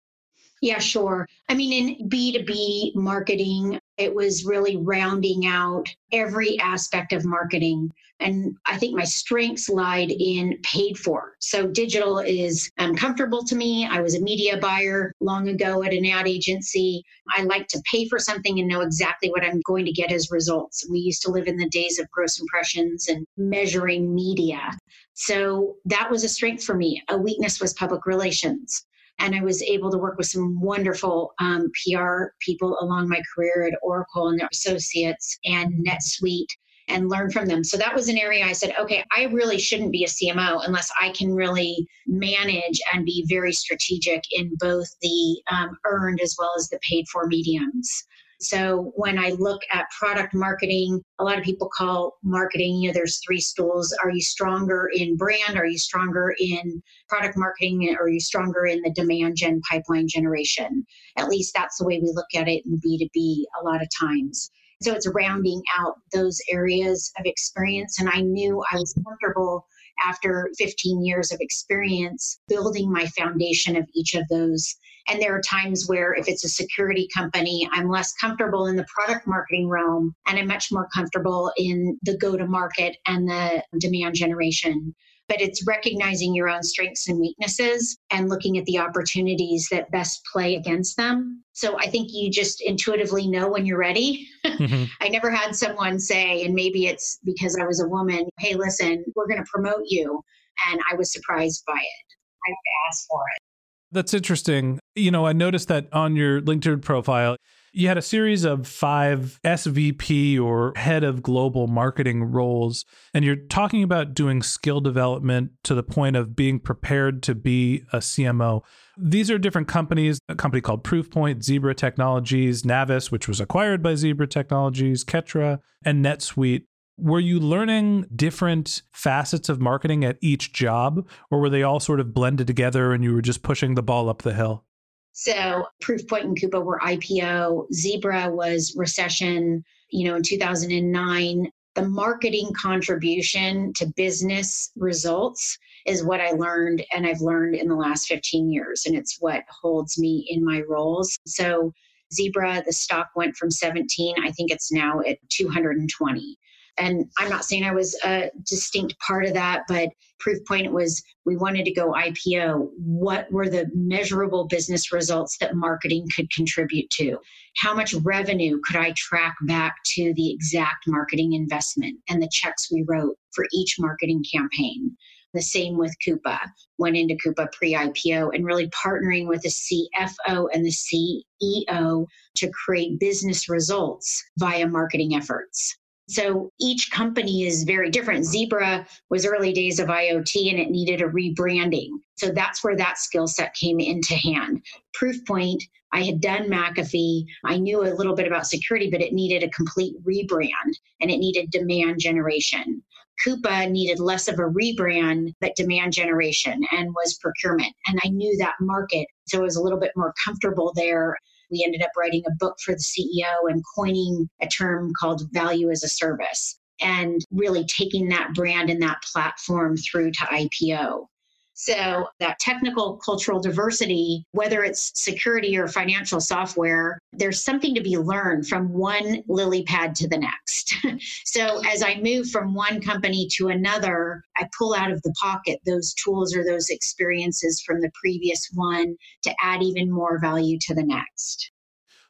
Yeah, 0.63 0.79
sure. 0.79 1.29
I 1.49 1.55
mean, 1.55 1.99
in 1.99 2.09
B2B 2.09 2.95
marketing, 2.95 3.81
it 3.99 4.15
was 4.15 4.45
really 4.45 4.77
rounding 4.77 5.45
out 5.45 5.93
every 6.13 6.57
aspect 6.61 7.13
of 7.13 7.25
marketing. 7.25 7.91
And 8.21 8.57
I 8.65 8.77
think 8.77 8.97
my 8.97 9.03
strengths 9.03 9.69
lied 9.69 10.13
in 10.13 10.57
paid 10.63 10.97
for. 10.97 11.35
So 11.41 11.67
digital 11.67 12.21
is 12.21 12.71
um, 12.79 12.95
comfortable 12.95 13.43
to 13.43 13.57
me. 13.57 13.89
I 13.89 14.01
was 14.03 14.15
a 14.15 14.21
media 14.21 14.57
buyer 14.57 15.13
long 15.19 15.49
ago 15.49 15.83
at 15.83 15.93
an 15.93 16.07
ad 16.07 16.29
agency. 16.29 17.03
I 17.37 17.43
like 17.43 17.67
to 17.67 17.83
pay 17.91 18.07
for 18.07 18.21
something 18.21 18.61
and 18.61 18.69
know 18.69 18.83
exactly 18.83 19.31
what 19.31 19.43
I'm 19.43 19.61
going 19.67 19.85
to 19.87 19.93
get 19.93 20.13
as 20.13 20.31
results. 20.31 20.89
We 20.89 21.01
used 21.01 21.23
to 21.23 21.33
live 21.33 21.49
in 21.49 21.57
the 21.57 21.69
days 21.71 21.99
of 21.99 22.09
gross 22.13 22.39
impressions 22.39 23.09
and 23.09 23.27
measuring 23.37 24.15
media. 24.15 24.79
So 25.15 25.75
that 25.87 26.09
was 26.09 26.23
a 26.23 26.29
strength 26.29 26.63
for 26.63 26.77
me. 26.77 27.03
A 27.09 27.19
weakness 27.19 27.61
was 27.61 27.73
public 27.73 28.07
relations 28.07 28.87
and 29.19 29.35
I 29.35 29.41
was 29.41 29.63
able 29.63 29.91
to 29.91 29.99
work 29.99 30.19
with 30.19 30.27
some 30.27 30.61
wonderful 30.61 31.35
um, 31.39 31.71
PR 31.85 32.27
people 32.41 32.77
along 32.81 33.09
my 33.09 33.23
career 33.35 33.69
at 33.71 33.79
Oracle 33.83 34.29
and 34.29 34.39
their 34.39 34.49
associates 34.53 35.39
and 35.45 35.87
NetSuite 35.87 36.49
and 36.89 37.09
learn 37.09 37.31
from 37.31 37.47
them. 37.47 37.63
So 37.65 37.77
that 37.77 37.95
was 37.95 38.09
an 38.09 38.19
area 38.19 38.45
I 38.45 38.53
said, 38.53 38.75
okay, 38.79 39.05
I 39.17 39.25
really 39.25 39.59
shouldn't 39.59 39.93
be 39.93 40.05
a 40.05 40.09
CMO 40.09 40.67
unless 40.67 40.91
I 41.01 41.11
can 41.11 41.33
really 41.33 41.87
manage 42.07 42.81
and 42.93 43.05
be 43.05 43.25
very 43.29 43.53
strategic 43.53 44.23
in 44.33 44.53
both 44.59 44.89
the 45.01 45.43
um, 45.51 45.79
earned 45.85 46.21
as 46.21 46.35
well 46.39 46.53
as 46.57 46.69
the 46.69 46.79
paid 46.83 47.07
for 47.09 47.27
mediums. 47.27 48.05
So 48.43 48.93
when 48.97 49.19
I 49.19 49.31
look 49.39 49.63
at 49.71 49.91
product 49.91 50.35
marketing, 50.35 51.01
a 51.21 51.25
lot 51.25 51.39
of 51.39 51.45
people 51.45 51.71
call 51.73 52.19
marketing, 52.25 52.77
you 52.77 52.89
know, 52.89 52.95
there's 52.95 53.21
three 53.25 53.41
stools. 53.41 53.97
Are 54.03 54.11
you 54.11 54.21
stronger 54.21 54.91
in 54.93 55.17
brand? 55.17 55.57
Are 55.57 55.67
you 55.67 55.79
stronger 55.79 56.35
in 56.41 56.83
product 57.09 57.37
marketing? 57.37 57.95
Or 57.99 58.07
are 58.07 58.09
you 58.09 58.21
stronger 58.21 58.67
in 58.67 58.83
the 58.83 58.91
demand 58.91 59.37
gen 59.37 59.61
pipeline 59.71 60.09
generation? 60.09 60.85
At 61.17 61.29
least 61.29 61.55
that's 61.55 61.79
the 61.79 61.87
way 61.87 62.01
we 62.01 62.13
look 62.13 62.35
at 62.35 62.49
it 62.49 62.65
in 62.67 62.81
B2B 62.81 63.45
a 63.61 63.65
lot 63.65 63.81
of 63.81 63.89
times. 63.99 64.51
So 64.83 64.93
it's 64.93 65.07
rounding 65.07 65.63
out 65.79 65.95
those 66.13 66.41
areas 66.51 67.13
of 67.19 67.27
experience. 67.27 68.01
And 68.01 68.09
I 68.09 68.21
knew 68.23 68.65
I 68.73 68.77
was 68.77 68.93
comfortable 69.07 69.67
after 70.05 70.51
15 70.59 71.05
years 71.05 71.31
of 71.31 71.39
experience 71.41 72.41
building 72.49 72.91
my 72.91 73.07
foundation 73.17 73.77
of 73.77 73.89
each 73.95 74.15
of 74.15 74.27
those 74.29 74.75
and 75.09 75.21
there 75.21 75.35
are 75.35 75.41
times 75.41 75.89
where, 75.89 76.15
if 76.15 76.29
it's 76.29 76.45
a 76.45 76.49
security 76.49 77.09
company, 77.15 77.69
I'm 77.73 77.89
less 77.89 78.13
comfortable 78.15 78.67
in 78.67 78.77
the 78.77 78.87
product 78.95 79.27
marketing 79.27 79.69
realm 79.69 80.15
and 80.27 80.39
I'm 80.39 80.47
much 80.47 80.71
more 80.71 80.89
comfortable 80.95 81.53
in 81.57 81.99
the 82.03 82.17
go 82.17 82.37
to 82.37 82.47
market 82.47 82.97
and 83.07 83.29
the 83.29 83.63
demand 83.79 84.15
generation. 84.15 84.95
But 85.29 85.41
it's 85.41 85.67
recognizing 85.67 86.35
your 86.35 86.49
own 86.49 86.63
strengths 86.63 87.09
and 87.09 87.19
weaknesses 87.19 87.97
and 88.11 88.29
looking 88.29 88.59
at 88.59 88.65
the 88.67 88.79
opportunities 88.79 89.69
that 89.71 89.91
best 89.91 90.21
play 90.31 90.57
against 90.57 90.97
them. 90.97 91.43
So 91.53 91.79
I 91.79 91.87
think 91.87 92.09
you 92.13 92.31
just 92.31 92.61
intuitively 92.61 93.29
know 93.29 93.49
when 93.49 93.65
you're 93.65 93.79
ready. 93.79 94.29
Mm-hmm. 94.45 94.85
I 95.01 95.09
never 95.09 95.31
had 95.31 95.55
someone 95.55 95.99
say, 95.99 96.45
and 96.45 96.55
maybe 96.55 96.87
it's 96.87 97.19
because 97.25 97.57
I 97.59 97.65
was 97.65 97.81
a 97.81 97.89
woman, 97.89 98.29
hey, 98.41 98.55
listen, 98.55 99.05
we're 99.15 99.29
going 99.29 99.43
to 99.43 99.51
promote 99.51 99.85
you. 99.87 100.23
And 100.69 100.81
I 100.91 100.97
was 100.97 101.13
surprised 101.13 101.63
by 101.67 101.79
it. 101.79 102.17
I 102.47 102.55
asked 102.89 103.07
for 103.09 103.23
it. 103.37 103.52
That's 103.93 104.15
interesting. 104.15 104.81
You 104.95 105.11
know, 105.11 105.27
I 105.27 105.35
noticed 105.35 105.69
that 105.69 105.89
on 105.93 106.17
your 106.17 106.41
LinkedIn 106.41 106.83
profile, 106.83 107.37
you 107.75 107.89
had 107.89 107.97
a 107.97 108.03
series 108.03 108.45
of 108.45 108.67
five 108.67 109.39
SVP 109.45 110.39
or 110.41 110.73
head 110.77 111.05
of 111.05 111.23
global 111.23 111.67
marketing 111.67 112.25
roles, 112.25 112.85
and 113.15 113.25
you're 113.25 113.37
talking 113.37 113.83
about 113.83 114.13
doing 114.13 114.43
skill 114.43 114.81
development 114.81 115.53
to 115.65 115.75
the 115.75 115.83
point 115.83 116.17
of 116.17 116.37
being 116.37 116.59
prepared 116.59 117.23
to 117.25 117.35
be 117.35 117.85
a 117.93 117.99
CMO. 117.99 118.63
These 118.99 119.31
are 119.31 119.39
different 119.39 119.69
companies 119.69 120.19
a 120.29 120.35
company 120.35 120.61
called 120.61 120.85
Proofpoint, 120.85 121.43
Zebra 121.43 121.75
Technologies, 121.75 122.65
Navis, 122.65 123.11
which 123.11 123.27
was 123.27 123.41
acquired 123.41 123.83
by 123.83 123.95
Zebra 123.95 124.27
Technologies, 124.27 125.03
Ketra, 125.03 125.59
and 125.85 126.05
NetSuite 126.05 126.65
were 126.97 127.21
you 127.21 127.41
learning 127.41 128.07
different 128.15 128.83
facets 128.93 129.49
of 129.49 129.61
marketing 129.61 130.05
at 130.05 130.19
each 130.21 130.53
job 130.53 131.07
or 131.31 131.41
were 131.41 131.51
they 131.51 131.63
all 131.63 131.81
sort 131.81 132.01
of 132.01 132.15
blended 132.15 132.47
together 132.47 132.93
and 132.93 133.03
you 133.03 133.13
were 133.13 133.23
just 133.23 133.43
pushing 133.43 133.75
the 133.75 133.83
ball 133.83 134.09
up 134.09 134.23
the 134.23 134.35
hill 134.35 134.65
so 135.13 135.67
proofpoint 135.83 136.23
and 136.23 136.39
coupa 136.41 136.63
were 136.63 136.81
ipo 136.85 137.67
zebra 137.73 138.31
was 138.31 138.75
recession 138.77 139.65
you 139.91 140.09
know 140.09 140.17
in 140.17 140.23
2009 140.23 141.51
the 141.75 141.89
marketing 141.89 142.53
contribution 142.55 143.73
to 143.75 143.87
business 143.97 144.71
results 144.77 145.59
is 145.87 146.05
what 146.05 146.21
I 146.21 146.31
learned 146.33 146.85
and 146.95 147.07
I've 147.07 147.21
learned 147.21 147.55
in 147.55 147.69
the 147.69 147.75
last 147.75 148.07
15 148.09 148.51
years. 148.51 148.85
And 148.87 148.95
it's 148.95 149.19
what 149.21 149.45
holds 149.49 149.99
me 149.99 150.27
in 150.29 150.45
my 150.45 150.63
roles. 150.69 151.19
So, 151.27 151.73
Zebra, 152.13 152.63
the 152.67 152.75
stock 152.75 153.09
went 153.17 153.37
from 153.37 153.51
17, 153.51 154.17
I 154.23 154.31
think 154.33 154.51
it's 154.51 154.71
now 154.71 155.01
at 155.01 155.17
220. 155.31 156.37
And 156.79 157.11
I'm 157.19 157.29
not 157.29 157.45
saying 157.45 157.65
I 157.65 157.73
was 157.73 157.99
a 158.05 158.31
distinct 158.45 158.99
part 158.99 159.27
of 159.27 159.35
that, 159.35 159.65
but 159.69 159.91
Proofpoint 160.25 160.71
was 160.71 161.03
we 161.27 161.37
wanted 161.37 161.65
to 161.65 161.73
go 161.73 161.93
IPO. 161.93 162.71
What 162.79 163.31
were 163.31 163.49
the 163.49 163.71
measurable 163.75 164.47
business 164.47 164.93
results 164.93 165.37
that 165.39 165.55
marketing 165.55 166.07
could 166.15 166.31
contribute 166.31 166.89
to? 166.91 167.19
How 167.57 167.75
much 167.75 167.95
revenue 167.95 168.59
could 168.65 168.77
I 168.77 168.93
track 168.93 169.35
back 169.43 169.77
to 169.95 170.15
the 170.15 170.33
exact 170.33 170.85
marketing 170.87 171.35
investment 171.35 171.99
and 172.09 172.23
the 172.23 172.31
checks 172.33 172.73
we 172.73 172.85
wrote 172.89 173.17
for 173.35 173.45
each 173.53 173.77
marketing 173.79 174.25
campaign? 174.33 174.97
The 175.35 175.43
same 175.43 175.79
with 175.79 175.95
Coupa. 176.07 176.39
Went 176.79 176.97
into 176.97 177.17
Coupa 177.17 177.51
pre 177.53 177.75
IPO 177.75 178.35
and 178.35 178.45
really 178.45 178.69
partnering 178.69 179.27
with 179.27 179.43
the 179.43 179.49
CFO 179.49 180.49
and 180.53 180.65
the 180.65 180.71
CEO 180.71 182.07
to 182.37 182.51
create 182.51 183.01
business 183.01 183.49
results 183.49 184.23
via 184.39 184.67
marketing 184.67 185.15
efforts. 185.15 185.77
So 186.09 186.51
each 186.61 186.91
company 186.91 187.45
is 187.47 187.63
very 187.63 187.91
different. 187.91 188.25
Zebra 188.25 188.87
was 189.09 189.25
early 189.25 189.53
days 189.53 189.79
of 189.79 189.89
IoT 189.89 190.51
and 190.51 190.59
it 190.59 190.71
needed 190.71 191.01
a 191.01 191.09
rebranding. 191.09 191.91
So 192.17 192.31
that's 192.31 192.63
where 192.63 192.77
that 192.77 192.99
skill 192.99 193.27
set 193.27 193.55
came 193.55 193.81
into 193.81 194.15
hand. 194.15 194.63
Proofpoint, 195.01 195.63
I 195.93 196.03
had 196.03 196.21
done 196.21 196.51
McAfee. 196.51 197.25
I 197.45 197.59
knew 197.59 197.83
a 197.83 197.95
little 197.95 198.15
bit 198.15 198.27
about 198.27 198.47
security, 198.47 198.91
but 198.91 199.01
it 199.01 199.13
needed 199.13 199.43
a 199.43 199.51
complete 199.51 199.95
rebrand 200.05 200.75
and 201.01 201.11
it 201.11 201.19
needed 201.19 201.51
demand 201.51 202.01
generation. 202.01 202.83
Coupa 203.25 203.71
needed 203.71 204.01
less 204.01 204.27
of 204.27 204.39
a 204.39 204.43
rebrand, 204.43 205.35
but 205.41 205.55
demand 205.55 205.93
generation 205.93 206.63
and 206.73 206.93
was 206.95 207.19
procurement. 207.19 207.75
And 207.87 208.01
I 208.05 208.09
knew 208.09 208.37
that 208.39 208.55
market. 208.61 209.07
So 209.27 209.39
I 209.39 209.43
was 209.43 209.57
a 209.57 209.63
little 209.63 209.79
bit 209.79 209.93
more 209.97 210.15
comfortable 210.25 210.73
there. 210.75 211.17
We 211.53 211.63
ended 211.65 211.83
up 211.83 211.91
writing 211.97 212.23
a 212.27 212.35
book 212.39 212.57
for 212.65 212.75
the 212.75 212.81
CEO 212.81 213.51
and 213.51 213.63
coining 213.77 214.29
a 214.41 214.49
term 214.49 214.93
called 214.99 215.23
value 215.33 215.71
as 215.71 215.85
a 215.85 215.89
service 215.89 216.59
and 216.81 217.25
really 217.31 217.65
taking 217.65 218.09
that 218.09 218.31
brand 218.35 218.71
and 218.71 218.83
that 218.83 219.03
platform 219.13 219.77
through 219.77 220.11
to 220.13 220.25
IPO. 220.25 221.07
So, 221.55 222.09
that 222.19 222.39
technical 222.39 222.97
cultural 222.97 223.41
diversity, 223.41 224.25
whether 224.33 224.65
it's 224.65 224.93
security 224.99 225.57
or 225.57 225.69
financial 225.69 226.21
software, 226.21 226.99
there's 227.13 227.45
something 227.45 227.75
to 227.75 227.83
be 227.83 227.99
learned 227.99 228.49
from 228.49 228.73
one 228.73 229.23
lily 229.29 229.63
pad 229.65 229.95
to 229.97 230.09
the 230.09 230.19
next. 230.19 230.75
so, 231.25 231.63
as 231.67 231.83
I 231.83 231.97
move 231.97 232.31
from 232.31 232.55
one 232.55 232.81
company 232.81 233.29
to 233.33 233.49
another, 233.49 234.25
I 234.37 234.49
pull 234.59 234.75
out 234.75 234.91
of 234.91 235.03
the 235.03 235.15
pocket 235.21 235.61
those 235.67 235.95
tools 235.95 236.35
or 236.35 236.43
those 236.43 236.71
experiences 236.71 237.61
from 237.61 237.81
the 237.81 237.93
previous 237.95 238.51
one 238.55 238.97
to 239.23 239.35
add 239.43 239.63
even 239.63 239.91
more 239.91 240.19
value 240.19 240.59
to 240.63 240.75
the 240.75 240.83
next. 240.83 241.52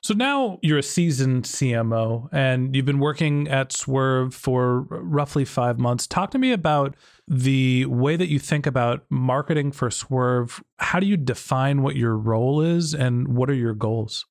So 0.03 0.15
now 0.15 0.59
you're 0.62 0.79
a 0.79 0.83
seasoned 0.83 1.45
CMO 1.45 2.29
and 2.33 2.75
you've 2.75 2.85
been 2.85 2.99
working 2.99 3.47
at 3.47 3.71
Swrve 3.71 4.35
for 4.35 4.81
roughly 4.91 5.45
five 5.45 5.79
months. 5.79 6.09
Talk 6.09 6.33
to 6.33 6.38
me 6.38 6.51
about 6.51 6.97
the 7.29 7.87
way 7.87 8.17
that 8.17 8.27
you 8.27 8.41
think 8.41 8.67
about 8.67 9.05
marketing 9.11 9.71
for 9.71 9.91
Swrve. 9.91 10.61
How 10.79 10.99
do 10.99 11.07
you 11.07 11.17
define 11.17 11.83
what 11.83 11.95
your 11.95 12.17
role 12.17 12.61
is 12.61 12.95
and 12.95 13.29
what 13.37 13.49
are 13.49 13.55
your 13.55 13.75
goals? 13.75 14.27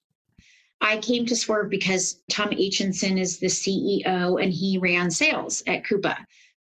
I 0.81 0.97
came 0.97 1.25
to 1.27 1.35
Swrve 1.35 1.69
because 1.69 2.21
Tom 2.29 2.49
Aitchison 2.49 3.17
is 3.17 3.39
the 3.39 3.47
CEO 3.47 4.43
and 4.43 4.51
he 4.51 4.77
ran 4.77 5.09
sales 5.09 5.63
at 5.67 5.85
Coupa. 5.85 6.17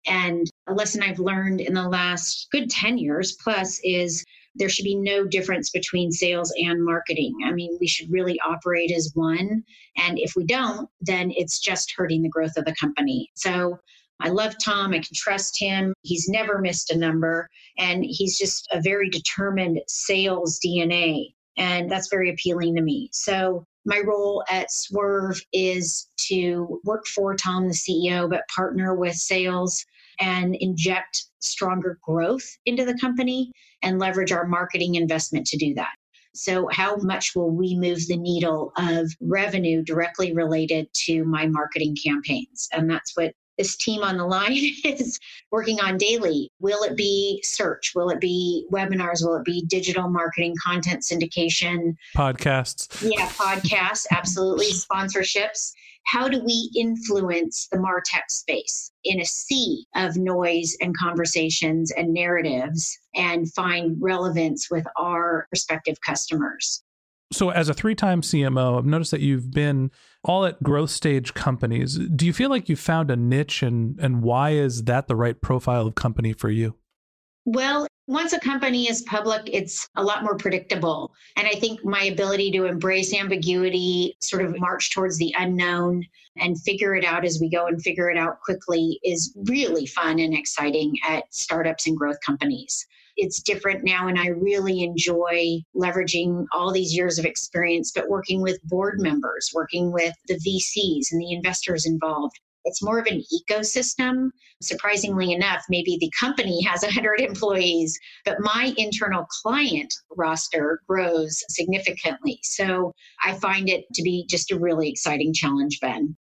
And 0.07 0.49
a 0.65 0.73
lesson 0.73 1.03
I've 1.03 1.19
learned 1.19 1.61
in 1.61 1.75
the 1.75 1.87
last 1.87 2.47
good 2.51 2.71
10 2.71 2.97
years 2.97 3.33
plus 3.33 3.79
is 3.83 4.25
there 4.55 4.69
should 4.69 4.85
be 4.85 4.95
no 4.95 5.25
difference 5.25 5.69
between 5.69 6.11
sales 6.11 6.53
and 6.57 6.83
marketing. 6.83 7.35
I 7.45 7.51
mean, 7.51 7.77
we 7.79 7.87
should 7.87 8.11
really 8.11 8.39
operate 8.39 8.91
as 8.91 9.11
one. 9.13 9.63
And 9.97 10.17
if 10.17 10.33
we 10.35 10.45
don't, 10.45 10.89
then 11.01 11.31
it's 11.35 11.59
just 11.59 11.93
hurting 11.95 12.21
the 12.21 12.29
growth 12.29 12.57
of 12.57 12.65
the 12.65 12.75
company. 12.75 13.29
So 13.35 13.79
I 14.21 14.29
love 14.29 14.55
Tom. 14.63 14.91
I 14.91 14.99
can 14.99 15.13
trust 15.13 15.59
him. 15.59 15.93
He's 16.03 16.29
never 16.29 16.59
missed 16.59 16.91
a 16.91 16.97
number. 16.97 17.49
And 17.77 18.05
he's 18.05 18.37
just 18.37 18.67
a 18.71 18.81
very 18.81 19.09
determined 19.09 19.81
sales 19.87 20.59
DNA. 20.65 21.33
And 21.57 21.91
that's 21.91 22.09
very 22.09 22.29
appealing 22.29 22.75
to 22.75 22.81
me. 22.81 23.09
So 23.11 23.65
my 23.85 24.01
role 24.05 24.43
at 24.49 24.69
Swrve 24.69 25.41
is 25.53 26.07
to 26.27 26.81
work 26.83 27.05
for 27.07 27.35
Tom, 27.35 27.67
the 27.67 27.73
CEO, 27.73 28.29
but 28.29 28.47
partner 28.53 28.95
with 28.95 29.15
sales 29.15 29.85
and 30.19 30.55
inject 30.55 31.25
stronger 31.39 31.99
growth 32.03 32.45
into 32.65 32.85
the 32.85 32.97
company 32.97 33.51
and 33.85 33.99
leverage 33.99 34.31
our 34.31 34.45
marketing 34.45 34.95
investment 34.95 35.47
to 35.47 35.57
do 35.57 35.73
that. 35.75 35.93
So, 36.33 36.67
how 36.69 36.97
much 36.97 37.33
will 37.33 37.49
we 37.49 37.77
move 37.77 38.05
the 38.07 38.17
needle 38.17 38.73
of 38.77 39.09
revenue 39.21 39.81
directly 39.81 40.33
related 40.33 40.93
to 41.05 41.23
my 41.23 41.47
marketing 41.47 41.95
campaigns? 42.03 42.67
And 42.73 42.89
that's 42.89 43.15
what 43.15 43.33
this 43.57 43.75
team 43.77 44.03
on 44.03 44.17
the 44.17 44.25
line 44.25 44.53
is 44.83 45.19
working 45.51 45.79
on 45.79 45.97
daily. 45.97 46.51
Will 46.59 46.83
it 46.83 46.95
be 46.97 47.41
search? 47.43 47.93
Will 47.95 48.09
it 48.09 48.19
be 48.19 48.65
webinars? 48.71 49.25
Will 49.25 49.35
it 49.35 49.45
be 49.45 49.65
digital 49.67 50.09
marketing, 50.09 50.55
content 50.63 51.03
syndication? 51.03 51.95
Podcasts. 52.15 53.01
Yeah, 53.01 53.27
podcasts, 53.29 54.05
absolutely. 54.11 54.67
Sponsorships 54.71 55.71
how 56.05 56.27
do 56.27 56.39
we 56.43 56.69
influence 56.75 57.67
the 57.71 57.77
martech 57.77 58.29
space 58.29 58.91
in 59.03 59.19
a 59.19 59.25
sea 59.25 59.85
of 59.95 60.15
noise 60.15 60.75
and 60.79 60.95
conversations 60.97 61.91
and 61.91 62.13
narratives 62.13 62.97
and 63.15 63.51
find 63.53 63.97
relevance 63.99 64.69
with 64.69 64.85
our 64.97 65.47
prospective 65.49 65.99
customers 66.01 66.83
so 67.33 67.49
as 67.49 67.69
a 67.69 67.73
three-time 67.73 68.21
cmo 68.21 68.77
i've 68.77 68.85
noticed 68.85 69.11
that 69.11 69.21
you've 69.21 69.51
been 69.51 69.91
all 70.25 70.45
at 70.45 70.61
growth 70.61 70.89
stage 70.89 71.33
companies 71.33 71.97
do 71.97 72.25
you 72.25 72.33
feel 72.33 72.49
like 72.49 72.67
you 72.67 72.75
found 72.75 73.09
a 73.09 73.15
niche 73.15 73.63
and 73.63 73.99
and 73.99 74.21
why 74.21 74.51
is 74.51 74.83
that 74.83 75.07
the 75.07 75.15
right 75.15 75.41
profile 75.41 75.87
of 75.87 75.95
company 75.95 76.33
for 76.33 76.49
you 76.49 76.75
well 77.45 77.87
once 78.07 78.33
a 78.33 78.39
company 78.39 78.87
is 78.87 79.01
public, 79.03 79.41
it's 79.51 79.89
a 79.95 80.03
lot 80.03 80.23
more 80.23 80.37
predictable. 80.37 81.11
And 81.37 81.47
I 81.47 81.53
think 81.53 81.83
my 81.83 82.03
ability 82.03 82.51
to 82.51 82.65
embrace 82.65 83.13
ambiguity, 83.15 84.15
sort 84.21 84.45
of 84.45 84.59
march 84.59 84.91
towards 84.91 85.17
the 85.17 85.33
unknown 85.37 86.03
and 86.37 86.61
figure 86.61 86.95
it 86.95 87.03
out 87.03 87.25
as 87.25 87.39
we 87.41 87.49
go 87.49 87.65
and 87.65 87.81
figure 87.81 88.09
it 88.11 88.17
out 88.17 88.41
quickly 88.41 88.99
is 89.03 89.35
really 89.47 89.87
fun 89.87 90.19
and 90.19 90.35
exciting 90.35 90.95
at 91.07 91.33
startups 91.33 91.87
and 91.87 91.97
growth 91.97 92.19
companies. 92.23 92.85
It's 93.17 93.41
different 93.41 93.83
now, 93.83 94.07
and 94.07 94.19
I 94.19 94.27
really 94.27 94.83
enjoy 94.83 95.59
leveraging 95.75 96.45
all 96.53 96.71
these 96.71 96.95
years 96.95 97.17
of 97.17 97.25
experience, 97.25 97.91
but 97.93 98.09
working 98.09 98.41
with 98.41 98.61
board 98.63 98.99
members, 98.99 99.51
working 99.53 99.91
with 99.91 100.13
the 100.27 100.35
VCs 100.35 101.11
and 101.11 101.21
the 101.21 101.33
investors 101.33 101.85
involved 101.85 102.37
it's 102.65 102.83
more 102.83 102.99
of 102.99 103.05
an 103.05 103.23
ecosystem. 103.33 104.31
Surprisingly 104.61 105.31
enough, 105.31 105.63
maybe 105.69 105.97
the 105.99 106.11
company 106.19 106.61
has 106.63 106.81
100 106.81 107.21
employees, 107.21 107.97
but 108.25 108.37
my 108.39 108.73
internal 108.77 109.25
client 109.43 109.93
roster 110.17 110.81
grows 110.87 111.43
significantly. 111.49 112.39
So 112.41 112.93
I 113.23 113.35
find 113.35 113.69
it 113.69 113.85
to 113.93 114.03
be 114.03 114.25
just 114.27 114.51
a 114.51 114.59
really 114.59 114.89
exciting 114.89 115.33
challenge, 115.33 115.79
Ben. 115.79 116.17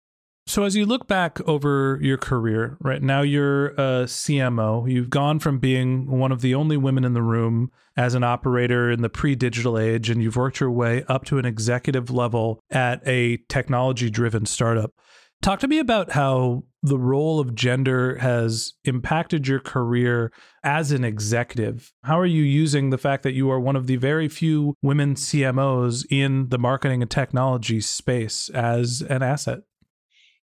So, 0.46 0.64
as 0.64 0.76
you 0.76 0.84
look 0.84 1.08
back 1.08 1.40
over 1.48 1.98
your 2.02 2.18
career, 2.18 2.76
right 2.80 3.02
now 3.02 3.22
you're 3.22 3.68
a 3.68 4.04
CMO. 4.04 4.90
You've 4.90 5.08
gone 5.08 5.38
from 5.38 5.58
being 5.58 6.18
one 6.18 6.32
of 6.32 6.42
the 6.42 6.54
only 6.54 6.76
women 6.76 7.04
in 7.04 7.14
the 7.14 7.22
room 7.22 7.70
as 7.96 8.14
an 8.14 8.24
operator 8.24 8.90
in 8.90 9.00
the 9.00 9.08
pre 9.08 9.34
digital 9.34 9.78
age, 9.78 10.10
and 10.10 10.22
you've 10.22 10.36
worked 10.36 10.60
your 10.60 10.70
way 10.70 11.02
up 11.08 11.24
to 11.26 11.38
an 11.38 11.46
executive 11.46 12.10
level 12.10 12.60
at 12.70 13.00
a 13.06 13.38
technology 13.48 14.10
driven 14.10 14.44
startup. 14.44 14.92
Talk 15.40 15.60
to 15.60 15.68
me 15.68 15.78
about 15.78 16.12
how 16.12 16.64
the 16.82 16.98
role 16.98 17.40
of 17.40 17.54
gender 17.54 18.16
has 18.18 18.74
impacted 18.84 19.48
your 19.48 19.60
career 19.60 20.30
as 20.62 20.92
an 20.92 21.04
executive. 21.04 21.92
How 22.02 22.18
are 22.18 22.26
you 22.26 22.42
using 22.42 22.90
the 22.90 22.98
fact 22.98 23.22
that 23.22 23.32
you 23.32 23.50
are 23.50 23.60
one 23.60 23.76
of 23.76 23.86
the 23.86 23.96
very 23.96 24.28
few 24.28 24.74
women 24.82 25.14
CMOs 25.14 26.06
in 26.10 26.50
the 26.50 26.58
marketing 26.58 27.02
and 27.02 27.10
technology 27.10 27.80
space 27.80 28.50
as 28.50 29.02
an 29.02 29.22
asset? 29.22 29.60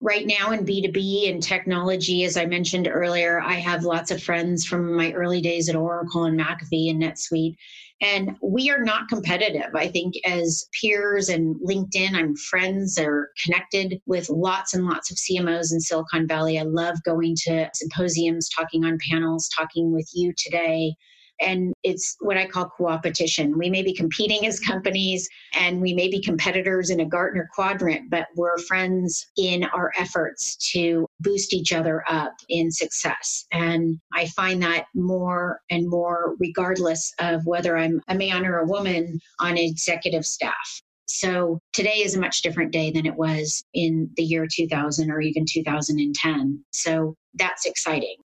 Right 0.02 0.26
now 0.26 0.50
in 0.50 0.66
B2B 0.66 1.30
and 1.30 1.42
technology, 1.42 2.24
as 2.24 2.36
I 2.36 2.44
mentioned 2.44 2.86
earlier, 2.86 3.40
I 3.40 3.54
have 3.54 3.84
lots 3.84 4.10
of 4.10 4.22
friends 4.22 4.66
from 4.66 4.94
my 4.94 5.12
early 5.12 5.40
days 5.40 5.70
at 5.70 5.76
Oracle 5.76 6.24
and 6.24 6.38
McAfee 6.38 6.90
and 6.90 7.02
NetSuite. 7.02 7.56
And 8.02 8.36
we 8.42 8.68
are 8.70 8.82
not 8.82 9.08
competitive. 9.08 9.74
I 9.74 9.88
think 9.88 10.14
as 10.26 10.68
peers 10.78 11.30
and 11.30 11.56
LinkedIn, 11.66 12.14
I'm 12.14 12.36
friends 12.36 12.98
or 12.98 13.30
connected 13.42 13.98
with 14.04 14.28
lots 14.28 14.74
and 14.74 14.84
lots 14.84 15.10
of 15.10 15.16
CMOs 15.16 15.72
in 15.72 15.80
Silicon 15.80 16.28
Valley. 16.28 16.58
I 16.58 16.64
love 16.64 17.02
going 17.04 17.34
to 17.44 17.70
symposiums, 17.72 18.50
talking 18.50 18.84
on 18.84 18.98
panels, 19.10 19.48
talking 19.48 19.92
with 19.92 20.10
you 20.12 20.34
today. 20.36 20.94
And 21.40 21.74
it's 21.82 22.16
what 22.20 22.36
I 22.36 22.46
call 22.46 22.70
co-opetition. 22.76 23.58
We 23.58 23.70
may 23.70 23.82
be 23.82 23.92
competing 23.92 24.46
as 24.46 24.60
companies 24.60 25.28
and 25.54 25.80
we 25.80 25.94
may 25.94 26.08
be 26.08 26.20
competitors 26.20 26.90
in 26.90 27.00
a 27.00 27.04
Gartner 27.04 27.48
quadrant, 27.54 28.10
but 28.10 28.26
we're 28.36 28.58
friends 28.58 29.26
in 29.36 29.64
our 29.64 29.92
efforts 29.98 30.56
to 30.72 31.06
boost 31.20 31.52
each 31.52 31.72
other 31.72 32.04
up 32.08 32.32
in 32.48 32.70
success. 32.70 33.46
And 33.52 33.98
I 34.12 34.26
find 34.28 34.62
that 34.62 34.86
more 34.94 35.60
and 35.70 35.88
more, 35.88 36.34
regardless 36.38 37.12
of 37.18 37.46
whether 37.46 37.76
I'm 37.76 38.00
a 38.08 38.14
man 38.14 38.46
or 38.46 38.58
a 38.58 38.66
woman 38.66 39.20
on 39.40 39.56
executive 39.56 40.26
staff. 40.26 40.82
So 41.08 41.60
today 41.72 42.02
is 42.02 42.16
a 42.16 42.20
much 42.20 42.42
different 42.42 42.72
day 42.72 42.90
than 42.90 43.06
it 43.06 43.14
was 43.14 43.64
in 43.74 44.10
the 44.16 44.24
year 44.24 44.46
2000 44.50 45.10
or 45.10 45.20
even 45.20 45.44
2010. 45.48 46.64
So 46.72 47.14
that's 47.34 47.64
exciting. 47.64 48.16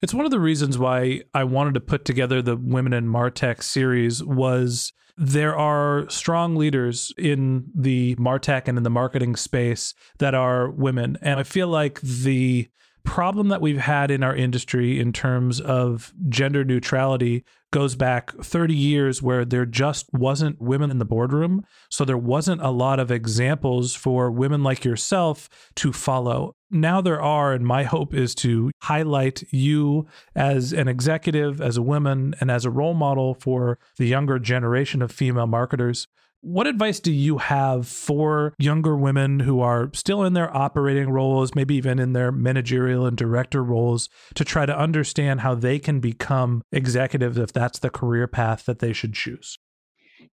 It's 0.00 0.14
one 0.14 0.24
of 0.24 0.30
the 0.30 0.38
reasons 0.38 0.78
why 0.78 1.22
I 1.34 1.42
wanted 1.42 1.74
to 1.74 1.80
put 1.80 2.04
together 2.04 2.40
the 2.40 2.56
Women 2.56 2.92
in 2.92 3.06
Martech 3.06 3.62
series 3.62 4.22
was 4.22 4.92
there 5.16 5.56
are 5.56 6.08
strong 6.08 6.54
leaders 6.54 7.12
in 7.18 7.64
the 7.74 8.14
Martech 8.14 8.68
and 8.68 8.78
in 8.78 8.84
the 8.84 8.90
marketing 8.90 9.34
space 9.34 9.94
that 10.18 10.34
are 10.34 10.70
women. 10.70 11.18
And 11.20 11.40
I 11.40 11.42
feel 11.42 11.66
like 11.66 12.00
the 12.00 12.68
problem 13.04 13.48
that 13.48 13.60
we've 13.60 13.78
had 13.78 14.10
in 14.10 14.22
our 14.22 14.34
industry 14.34 15.00
in 15.00 15.12
terms 15.12 15.60
of 15.60 16.12
gender 16.28 16.64
neutrality 16.64 17.44
goes 17.70 17.96
back 17.96 18.32
30 18.32 18.74
years 18.74 19.22
where 19.22 19.44
there 19.44 19.66
just 19.66 20.06
wasn't 20.12 20.60
women 20.60 20.90
in 20.90 20.98
the 20.98 21.04
boardroom. 21.04 21.64
So 21.90 22.04
there 22.04 22.16
wasn't 22.16 22.62
a 22.62 22.70
lot 22.70 22.98
of 22.98 23.10
examples 23.10 23.94
for 23.94 24.30
women 24.30 24.62
like 24.62 24.84
yourself 24.84 25.48
to 25.76 25.92
follow. 25.92 26.54
Now 26.70 27.00
there 27.00 27.20
are, 27.20 27.52
and 27.52 27.66
my 27.66 27.84
hope 27.84 28.14
is 28.14 28.34
to 28.36 28.70
highlight 28.82 29.42
you 29.50 30.06
as 30.34 30.72
an 30.72 30.88
executive, 30.88 31.60
as 31.60 31.76
a 31.76 31.82
woman, 31.82 32.34
and 32.40 32.50
as 32.50 32.64
a 32.64 32.70
role 32.70 32.94
model 32.94 33.34
for 33.34 33.78
the 33.98 34.06
younger 34.06 34.38
generation 34.38 35.02
of 35.02 35.12
female 35.12 35.46
marketers. 35.46 36.06
What 36.40 36.68
advice 36.68 37.00
do 37.00 37.12
you 37.12 37.38
have 37.38 37.88
for 37.88 38.54
younger 38.58 38.96
women 38.96 39.40
who 39.40 39.60
are 39.60 39.90
still 39.92 40.22
in 40.22 40.34
their 40.34 40.56
operating 40.56 41.10
roles, 41.10 41.54
maybe 41.54 41.74
even 41.74 41.98
in 41.98 42.12
their 42.12 42.30
managerial 42.30 43.06
and 43.06 43.16
director 43.16 43.62
roles, 43.62 44.08
to 44.36 44.44
try 44.44 44.64
to 44.64 44.78
understand 44.78 45.40
how 45.40 45.56
they 45.56 45.80
can 45.80 45.98
become 45.98 46.62
executives 46.70 47.38
if 47.38 47.52
that's 47.52 47.80
the 47.80 47.90
career 47.90 48.28
path 48.28 48.66
that 48.66 48.78
they 48.78 48.92
should 48.92 49.14
choose? 49.14 49.58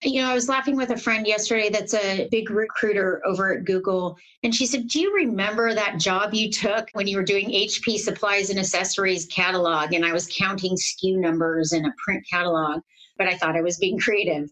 You 0.03 0.21
know, 0.21 0.29
I 0.29 0.35
was 0.35 0.49
laughing 0.49 0.77
with 0.77 0.91
a 0.91 0.97
friend 0.97 1.27
yesterday 1.27 1.71
that's 1.71 1.95
a 1.95 2.29
big 2.31 2.51
recruiter 2.51 3.23
over 3.25 3.55
at 3.57 3.65
Google. 3.65 4.19
And 4.43 4.55
she 4.55 4.67
said, 4.67 4.89
Do 4.89 5.01
you 5.01 5.15
remember 5.15 5.73
that 5.73 5.99
job 5.99 6.35
you 6.35 6.51
took 6.51 6.89
when 6.93 7.07
you 7.07 7.17
were 7.17 7.23
doing 7.23 7.49
HP 7.49 7.97
supplies 7.97 8.51
and 8.51 8.59
accessories 8.59 9.25
catalog? 9.27 9.95
And 9.95 10.05
I 10.05 10.13
was 10.13 10.29
counting 10.31 10.77
SKU 10.77 11.17
numbers 11.17 11.73
in 11.73 11.87
a 11.87 11.95
print 12.05 12.27
catalog, 12.31 12.83
but 13.17 13.27
I 13.27 13.37
thought 13.39 13.57
I 13.57 13.63
was 13.63 13.79
being 13.79 13.99
creative 13.99 14.51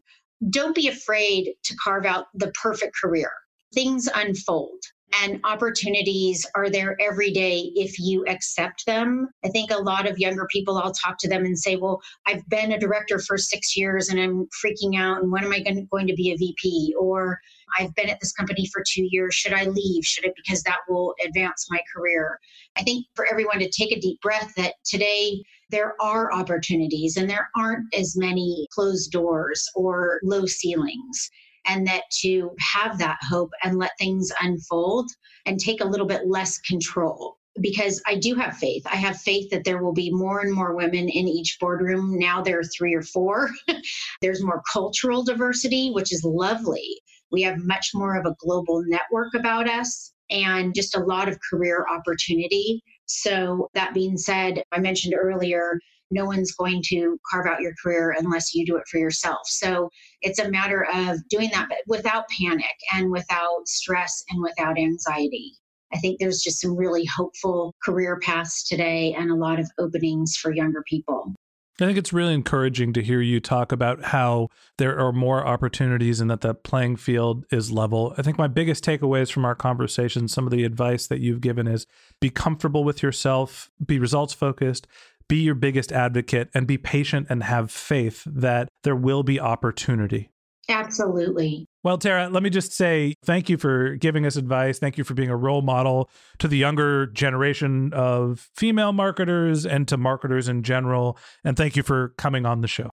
don't 0.51 0.75
be 0.75 0.89
afraid 0.89 1.55
to 1.65 1.77
carve 1.83 2.07
out 2.07 2.27
the 2.35 2.53
perfect 2.63 2.95
career. 3.03 3.31
Things 3.75 4.09
unfold 4.15 4.83
and 5.21 5.41
opportunities 5.45 6.47
are 6.55 6.71
there 6.71 6.97
every 7.01 7.31
day 7.31 7.71
if 7.75 7.99
you 7.99 8.25
accept 8.27 8.87
them. 8.87 9.29
I 9.45 9.49
think 9.49 9.71
a 9.71 9.77
lot 9.77 10.09
of 10.09 10.19
younger 10.19 10.47
people, 10.51 10.79
I'll 10.79 10.93
talk 10.93 11.19
to 11.19 11.29
them 11.29 11.45
and 11.45 11.59
say, 11.59 11.77
Well, 11.77 12.01
I've 12.27 12.49
been 12.49 12.73
a 12.73 12.79
director 12.81 13.19
for 13.19 13.37
six 13.37 13.77
years 13.77 14.09
and 14.09 14.21
I'm 14.21 14.49
freaking 14.65 14.99
out. 14.99 15.23
And 15.23 15.31
when 15.31 15.45
am 15.45 15.53
I 15.53 15.61
going 15.61 16.07
to 16.07 16.15
be 16.15 16.33
a 16.33 16.37
VP? 16.37 16.95
Or 16.99 17.39
I've 17.79 17.95
been 17.95 18.09
at 18.09 18.21
this 18.21 18.33
company 18.33 18.67
for 18.73 18.83
two 18.87 19.07
years. 19.11 19.35
Should 19.35 19.53
I 19.53 19.65
leave? 19.65 20.05
Should 20.05 20.25
it? 20.25 20.35
Because 20.37 20.63
that 20.63 20.79
will 20.89 21.15
advance 21.25 21.69
my 21.71 21.81
career. 21.95 22.39
I 22.77 22.83
think 22.83 23.07
for 23.15 23.27
everyone 23.31 23.59
to 23.61 23.71
take 23.71 23.93
a 23.93 24.01
deep 24.01 24.21
breath 24.21 24.53
that 24.57 24.75
today 24.85 25.43
there 25.71 25.95
are 26.01 26.33
opportunities 26.33 27.17
and 27.17 27.29
there 27.29 27.49
aren't 27.57 27.87
as 27.95 28.15
many 28.17 28.69
closed 28.73 29.11
doors 29.11 29.69
or 29.75 30.21
low 30.23 30.45
ceilings 30.45 31.31
and 31.67 31.87
that 31.87 32.03
to 32.21 32.51
have 32.61 32.99
that 32.99 33.19
hope 33.23 33.51
and 33.63 33.79
let 33.79 33.93
things 33.99 34.31
unfold 34.41 35.11
and 35.47 35.59
take 35.59 35.81
a 35.81 35.87
little 35.87 36.07
bit 36.07 36.27
less 36.27 36.59
control 36.59 37.39
because 37.61 38.03
I 38.07 38.17
do 38.17 38.35
have 38.37 38.57
faith. 38.57 38.83
I 38.87 38.97
have 38.97 39.21
faith 39.21 39.51
that 39.51 39.65
there 39.65 39.83
will 39.83 39.93
be 39.93 40.11
more 40.11 40.41
and 40.41 40.53
more 40.53 40.75
women 40.75 41.09
in 41.09 41.29
each 41.29 41.59
boardroom. 41.61 42.19
Now 42.19 42.43
there 42.43 42.61
are 42.61 42.65
three 42.65 42.95
or 42.95 43.03
four. 43.03 43.51
There's 44.23 44.43
more 44.43 44.63
cultural 44.73 45.23
diversity, 45.23 45.91
which 45.91 46.13
is 46.13 46.25
lovely. 46.25 47.01
We 47.31 47.43
have 47.43 47.59
much 47.59 47.91
more 47.95 48.17
of 48.17 48.27
a 48.27 48.37
global 48.39 48.83
network 48.87 49.35
about 49.35 49.69
us 49.69 50.13
and 50.31 50.75
just 50.75 50.97
a 50.97 51.05
lot 51.05 51.29
of 51.29 51.39
career 51.51 51.87
opportunity. 51.91 52.83
So, 53.07 53.69
that 53.75 53.93
being 53.93 54.17
said, 54.17 54.63
I 54.73 54.79
mentioned 54.79 55.15
earlier, 55.19 55.79
no 56.13 56.25
one's 56.25 56.53
going 56.53 56.83
to 56.87 57.19
carve 57.31 57.47
out 57.47 57.61
your 57.61 57.75
career 57.83 58.15
unless 58.19 58.55
you 58.55 58.65
do 58.65 58.77
it 58.77 58.87
for 58.89 58.99
yourself. 58.99 59.41
So 59.47 59.91
it's 60.21 60.39
a 60.39 60.51
matter 60.51 60.87
of 60.95 61.19
doing 61.29 61.51
that 61.53 61.69
but 61.69 61.79
without 61.87 62.25
panic 62.29 62.77
and 62.95 63.11
without 63.11 63.67
stress 63.67 64.23
and 64.31 64.43
without 64.43 64.79
anxiety. 64.79 65.53
I 65.93 65.99
think 65.99 66.19
there's 66.19 66.41
just 66.41 66.61
some 66.61 66.77
really 66.77 67.05
hopeful 67.05 67.75
career 67.85 68.19
paths 68.23 68.67
today 68.67 69.15
and 69.15 69.31
a 69.31 69.35
lot 69.35 69.61
of 69.61 69.71
openings 69.79 70.37
for 70.37 70.53
younger 70.53 70.83
people. 70.89 71.35
I 71.81 71.87
think 71.87 71.97
it's 71.97 72.13
really 72.13 72.35
encouraging 72.35 72.93
to 72.93 73.03
hear 73.03 73.21
you 73.23 73.41
talk 73.41 73.73
about 73.73 74.05
how 74.05 74.49
there 74.77 74.99
are 74.99 75.13
more 75.13 75.45
opportunities 75.47 76.21
and 76.21 76.31
that 76.31 76.43
the 76.43 76.55
playing 76.55 76.97
field 76.97 77.47
is 77.51 77.73
level. 77.73 78.15
I 78.19 78.23
think 78.23 78.37
my 78.37 78.47
biggest 78.47 78.85
takeaways 78.85 79.33
from 79.33 79.47
our 79.47 79.55
conversation, 79.55 80.29
some 80.29 80.47
of 80.47 80.51
the 80.51 80.65
advice 80.65 81.07
that 81.07 81.21
you've 81.21 81.41
given 81.41 81.67
is 81.67 81.87
be 82.21 82.29
comfortable 82.29 82.85
with 82.85 83.03
yourself, 83.03 83.71
be 83.85 83.99
results 83.99 84.35
focused, 84.35 84.87
be 85.33 85.39
your 85.39 85.55
biggest 85.55 85.93
advocate 85.93 86.51
and 86.53 86.67
be 86.67 86.77
patient 86.77 87.27
and 87.31 87.43
have 87.43 87.71
faith 87.71 88.23
that 88.27 88.69
there 88.83 88.95
will 88.95 89.23
be 89.23 89.41
opportunity. 89.41 90.29
Absolutely. 90.69 91.65
Well, 91.83 91.97
Tara, 91.97 92.29
let 92.29 92.43
me 92.43 92.51
just 92.51 92.73
say 92.73 93.15
thank 93.25 93.49
you 93.49 93.57
for 93.57 93.97
giving 93.97 94.27
us 94.27 94.37
advice. 94.37 94.79
Thank 94.79 94.99
you 94.99 95.05
for 95.05 95.15
being 95.15 95.31
a 95.31 95.37
role 95.37 95.63
model 95.63 96.11
to 96.39 96.49
the 96.49 96.59
younger 96.59 97.07
generation 97.07 97.95
of 97.95 98.51
female 98.55 98.93
marketers 98.93 99.65
and 99.65 99.89
to 99.89 99.97
marketers 99.97 100.49
in 100.49 100.65
general. 100.65 101.17
And 101.45 101.57
thank 101.57 101.77
you 101.77 101.83
for 101.83 102.11
coming 102.19 102.45
on 102.45 102.61
the 102.61 102.69
show. 102.69 102.91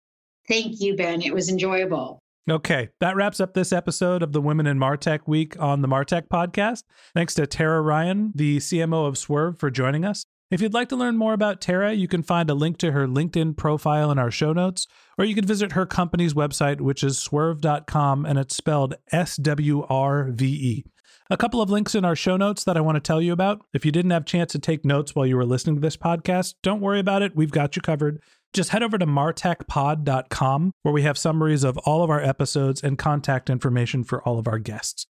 Thank 0.47 0.78
you, 0.78 0.95
Ben. 0.95 1.22
It 1.22 1.32
was 1.32 1.49
enjoyable. 1.49 2.18
Okay, 2.51 2.91
that 3.01 3.16
wraps 3.16 3.41
up 3.41 3.55
this 3.55 3.72
episode 3.72 4.22
of 4.22 4.32
the 4.32 4.43
Women 4.43 4.66
in 4.66 4.78
Martech 4.78 5.20
Week 5.26 5.59
on 5.59 5.80
the 5.80 5.89
Martech 5.89 6.28
podcast. 6.30 6.82
Thanks 7.14 7.32
to 7.37 7.47
Tara 7.47 7.80
Ryan, 7.80 8.32
the 8.34 8.59
CMO 8.59 9.09
of 9.09 9.14
Swrve, 9.14 9.59
for 9.59 9.70
joining 9.70 10.05
us. 10.05 10.26
If 10.49 10.61
you'd 10.61 10.74
like 10.74 10.88
to 10.90 10.97
learn 10.97 11.16
more 11.16 11.32
about 11.32 11.61
Tara, 11.61 11.92
you 11.92 12.07
can 12.07 12.22
find 12.22 12.49
a 12.49 12.55
link 12.55 12.78
to 12.78 12.92
her 12.92 13.09
LinkedIn 13.09 13.57
profile 13.57 14.12
in 14.12 14.18
our 14.18 14.30
show 14.30 14.53
notes, 14.53 14.86
or 15.18 15.24
you 15.24 15.34
can 15.34 15.44
visit 15.44 15.72
her 15.72 15.86
company's 15.86 16.34
website, 16.34 16.80
which 16.80 17.03
is 17.03 17.18
swrve.com, 17.18 18.24
and 18.24 18.38
it's 18.38 18.57
spelled 18.57 18.94
S 19.11 19.36
W 19.38 19.84
R 19.88 20.28
V 20.30 20.47
E. 20.47 20.84
A 21.30 21.36
couple 21.36 21.61
of 21.61 21.68
links 21.68 21.97
in 21.97 22.05
our 22.05 22.14
show 22.14 22.36
notes 22.36 22.62
that 22.62 22.76
I 22.76 22.80
want 22.80 22.94
to 22.94 23.01
tell 23.01 23.20
you 23.20 23.32
about. 23.32 23.66
If 23.74 23.84
you 23.84 23.90
didn't 23.90 24.12
have 24.12 24.22
a 24.22 24.26
chance 24.26 24.53
to 24.53 24.61
take 24.61 24.84
notes 24.84 25.16
while 25.16 25.26
you 25.26 25.36
were 25.36 25.44
listening 25.44 25.74
to 25.74 25.80
this 25.80 25.97
podcast, 25.97 26.55
don't 26.62 26.80
worry 26.80 27.01
about 27.01 27.22
it. 27.22 27.34
We've 27.34 27.51
got 27.51 27.74
you 27.74 27.82
covered. 27.82 28.22
Just 28.53 28.70
head 28.70 28.84
over 28.84 28.99
to 28.99 29.07
martechpod.com, 29.07 30.72
where 30.82 30.94
we 30.94 31.03
have 31.03 31.18
summaries 31.18 31.64
of 31.64 31.76
all 31.78 32.05
of 32.05 32.11
our 32.11 32.22
episodes 32.22 32.84
and 32.84 32.97
contact 32.97 33.51
information 33.51 34.05
for 34.05 34.22
all 34.22 34.38
of 34.38 34.47
our 34.47 34.61
guests. 34.61 35.09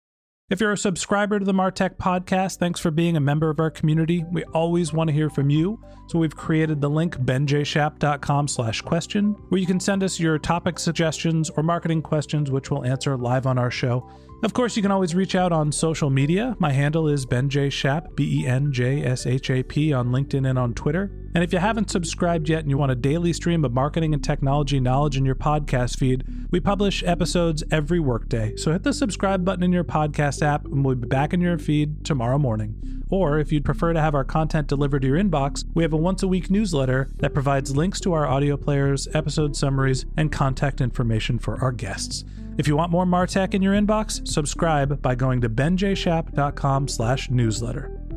If 0.50 0.60
you're 0.60 0.72
a 0.72 0.76
subscriber 0.76 1.38
to 1.38 1.44
the 1.44 1.54
Martech 1.54 1.96
podcast, 1.96 2.58
thanks 2.58 2.78
for 2.78 2.90
being 2.90 3.16
a 3.16 3.20
member 3.20 3.48
of 3.48 3.58
our 3.58 3.70
community. 3.70 4.24
We 4.32 4.44
always 4.52 4.92
want 4.92 5.08
to 5.08 5.14
hear 5.14 5.30
from 5.30 5.48
you. 5.48 5.80
So 6.08 6.18
we've 6.18 6.36
created 6.36 6.80
the 6.80 6.90
link 6.90 7.16
benjshap.com 7.16 8.48
slash 8.48 8.82
question, 8.82 9.30
where 9.48 9.60
you 9.60 9.66
can 9.66 9.80
send 9.80 10.02
us 10.02 10.20
your 10.20 10.38
topic 10.38 10.78
suggestions 10.78 11.48
or 11.56 11.62
marketing 11.62 12.02
questions, 12.02 12.50
which 12.50 12.70
we'll 12.70 12.84
answer 12.84 13.16
live 13.16 13.46
on 13.46 13.56
our 13.56 13.70
show. 13.70 14.06
Of 14.42 14.52
course, 14.52 14.76
you 14.76 14.82
can 14.82 14.90
always 14.90 15.14
reach 15.14 15.36
out 15.36 15.52
on 15.52 15.72
social 15.72 16.10
media. 16.10 16.54
My 16.58 16.72
handle 16.72 17.08
is 17.08 17.24
Ben 17.24 17.48
J. 17.48 17.70
B 18.14 18.42
E 18.42 18.46
N 18.46 18.72
J 18.72 19.04
S 19.04 19.26
H 19.26 19.48
A 19.48 19.62
P, 19.62 19.92
on 19.92 20.08
LinkedIn 20.08 20.50
and 20.50 20.58
on 20.58 20.74
Twitter. 20.74 21.10
And 21.34 21.42
if 21.42 21.52
you 21.52 21.58
haven't 21.58 21.90
subscribed 21.90 22.48
yet 22.48 22.60
and 22.60 22.70
you 22.70 22.76
want 22.76 22.92
a 22.92 22.96
daily 22.96 23.32
stream 23.32 23.64
of 23.64 23.72
marketing 23.72 24.12
and 24.12 24.22
technology 24.22 24.80
knowledge 24.80 25.16
in 25.16 25.24
your 25.24 25.34
podcast 25.34 25.96
feed, 25.96 26.24
we 26.50 26.60
publish 26.60 27.02
episodes 27.04 27.64
every 27.70 28.00
workday. 28.00 28.54
So 28.56 28.72
hit 28.72 28.82
the 28.82 28.92
subscribe 28.92 29.44
button 29.44 29.62
in 29.62 29.72
your 29.72 29.84
podcast 29.84 30.42
app 30.42 30.64
and 30.66 30.84
we'll 30.84 30.96
be 30.96 31.08
back 31.08 31.32
in 31.32 31.40
your 31.40 31.58
feed 31.58 32.04
tomorrow 32.04 32.38
morning. 32.38 33.02
Or 33.08 33.38
if 33.38 33.52
you'd 33.52 33.64
prefer 33.64 33.92
to 33.92 34.00
have 34.00 34.14
our 34.14 34.24
content 34.24 34.68
delivered 34.68 35.02
to 35.02 35.08
your 35.08 35.18
inbox, 35.18 35.64
we 35.74 35.82
have 35.82 35.92
a 35.92 35.98
once 35.98 36.22
a 36.22 36.28
week 36.28 36.50
newsletter 36.50 37.10
that 37.16 37.34
provides 37.34 37.76
links 37.76 38.00
to 38.00 38.12
our 38.12 38.26
audio 38.26 38.56
players, 38.56 39.08
episode 39.14 39.56
summaries, 39.56 40.06
and 40.16 40.32
contact 40.32 40.80
information 40.80 41.38
for 41.38 41.60
our 41.62 41.72
guests. 41.72 42.24
If 42.58 42.68
you 42.68 42.76
want 42.76 42.90
more 42.90 43.06
Martech 43.06 43.54
in 43.54 43.62
your 43.62 43.74
inbox, 43.74 44.28
subscribe 44.28 45.00
by 45.00 45.14
going 45.14 45.40
to 45.40 45.48
benjshap.com 45.48 46.88
slash 46.88 47.30
newsletter. 47.30 48.01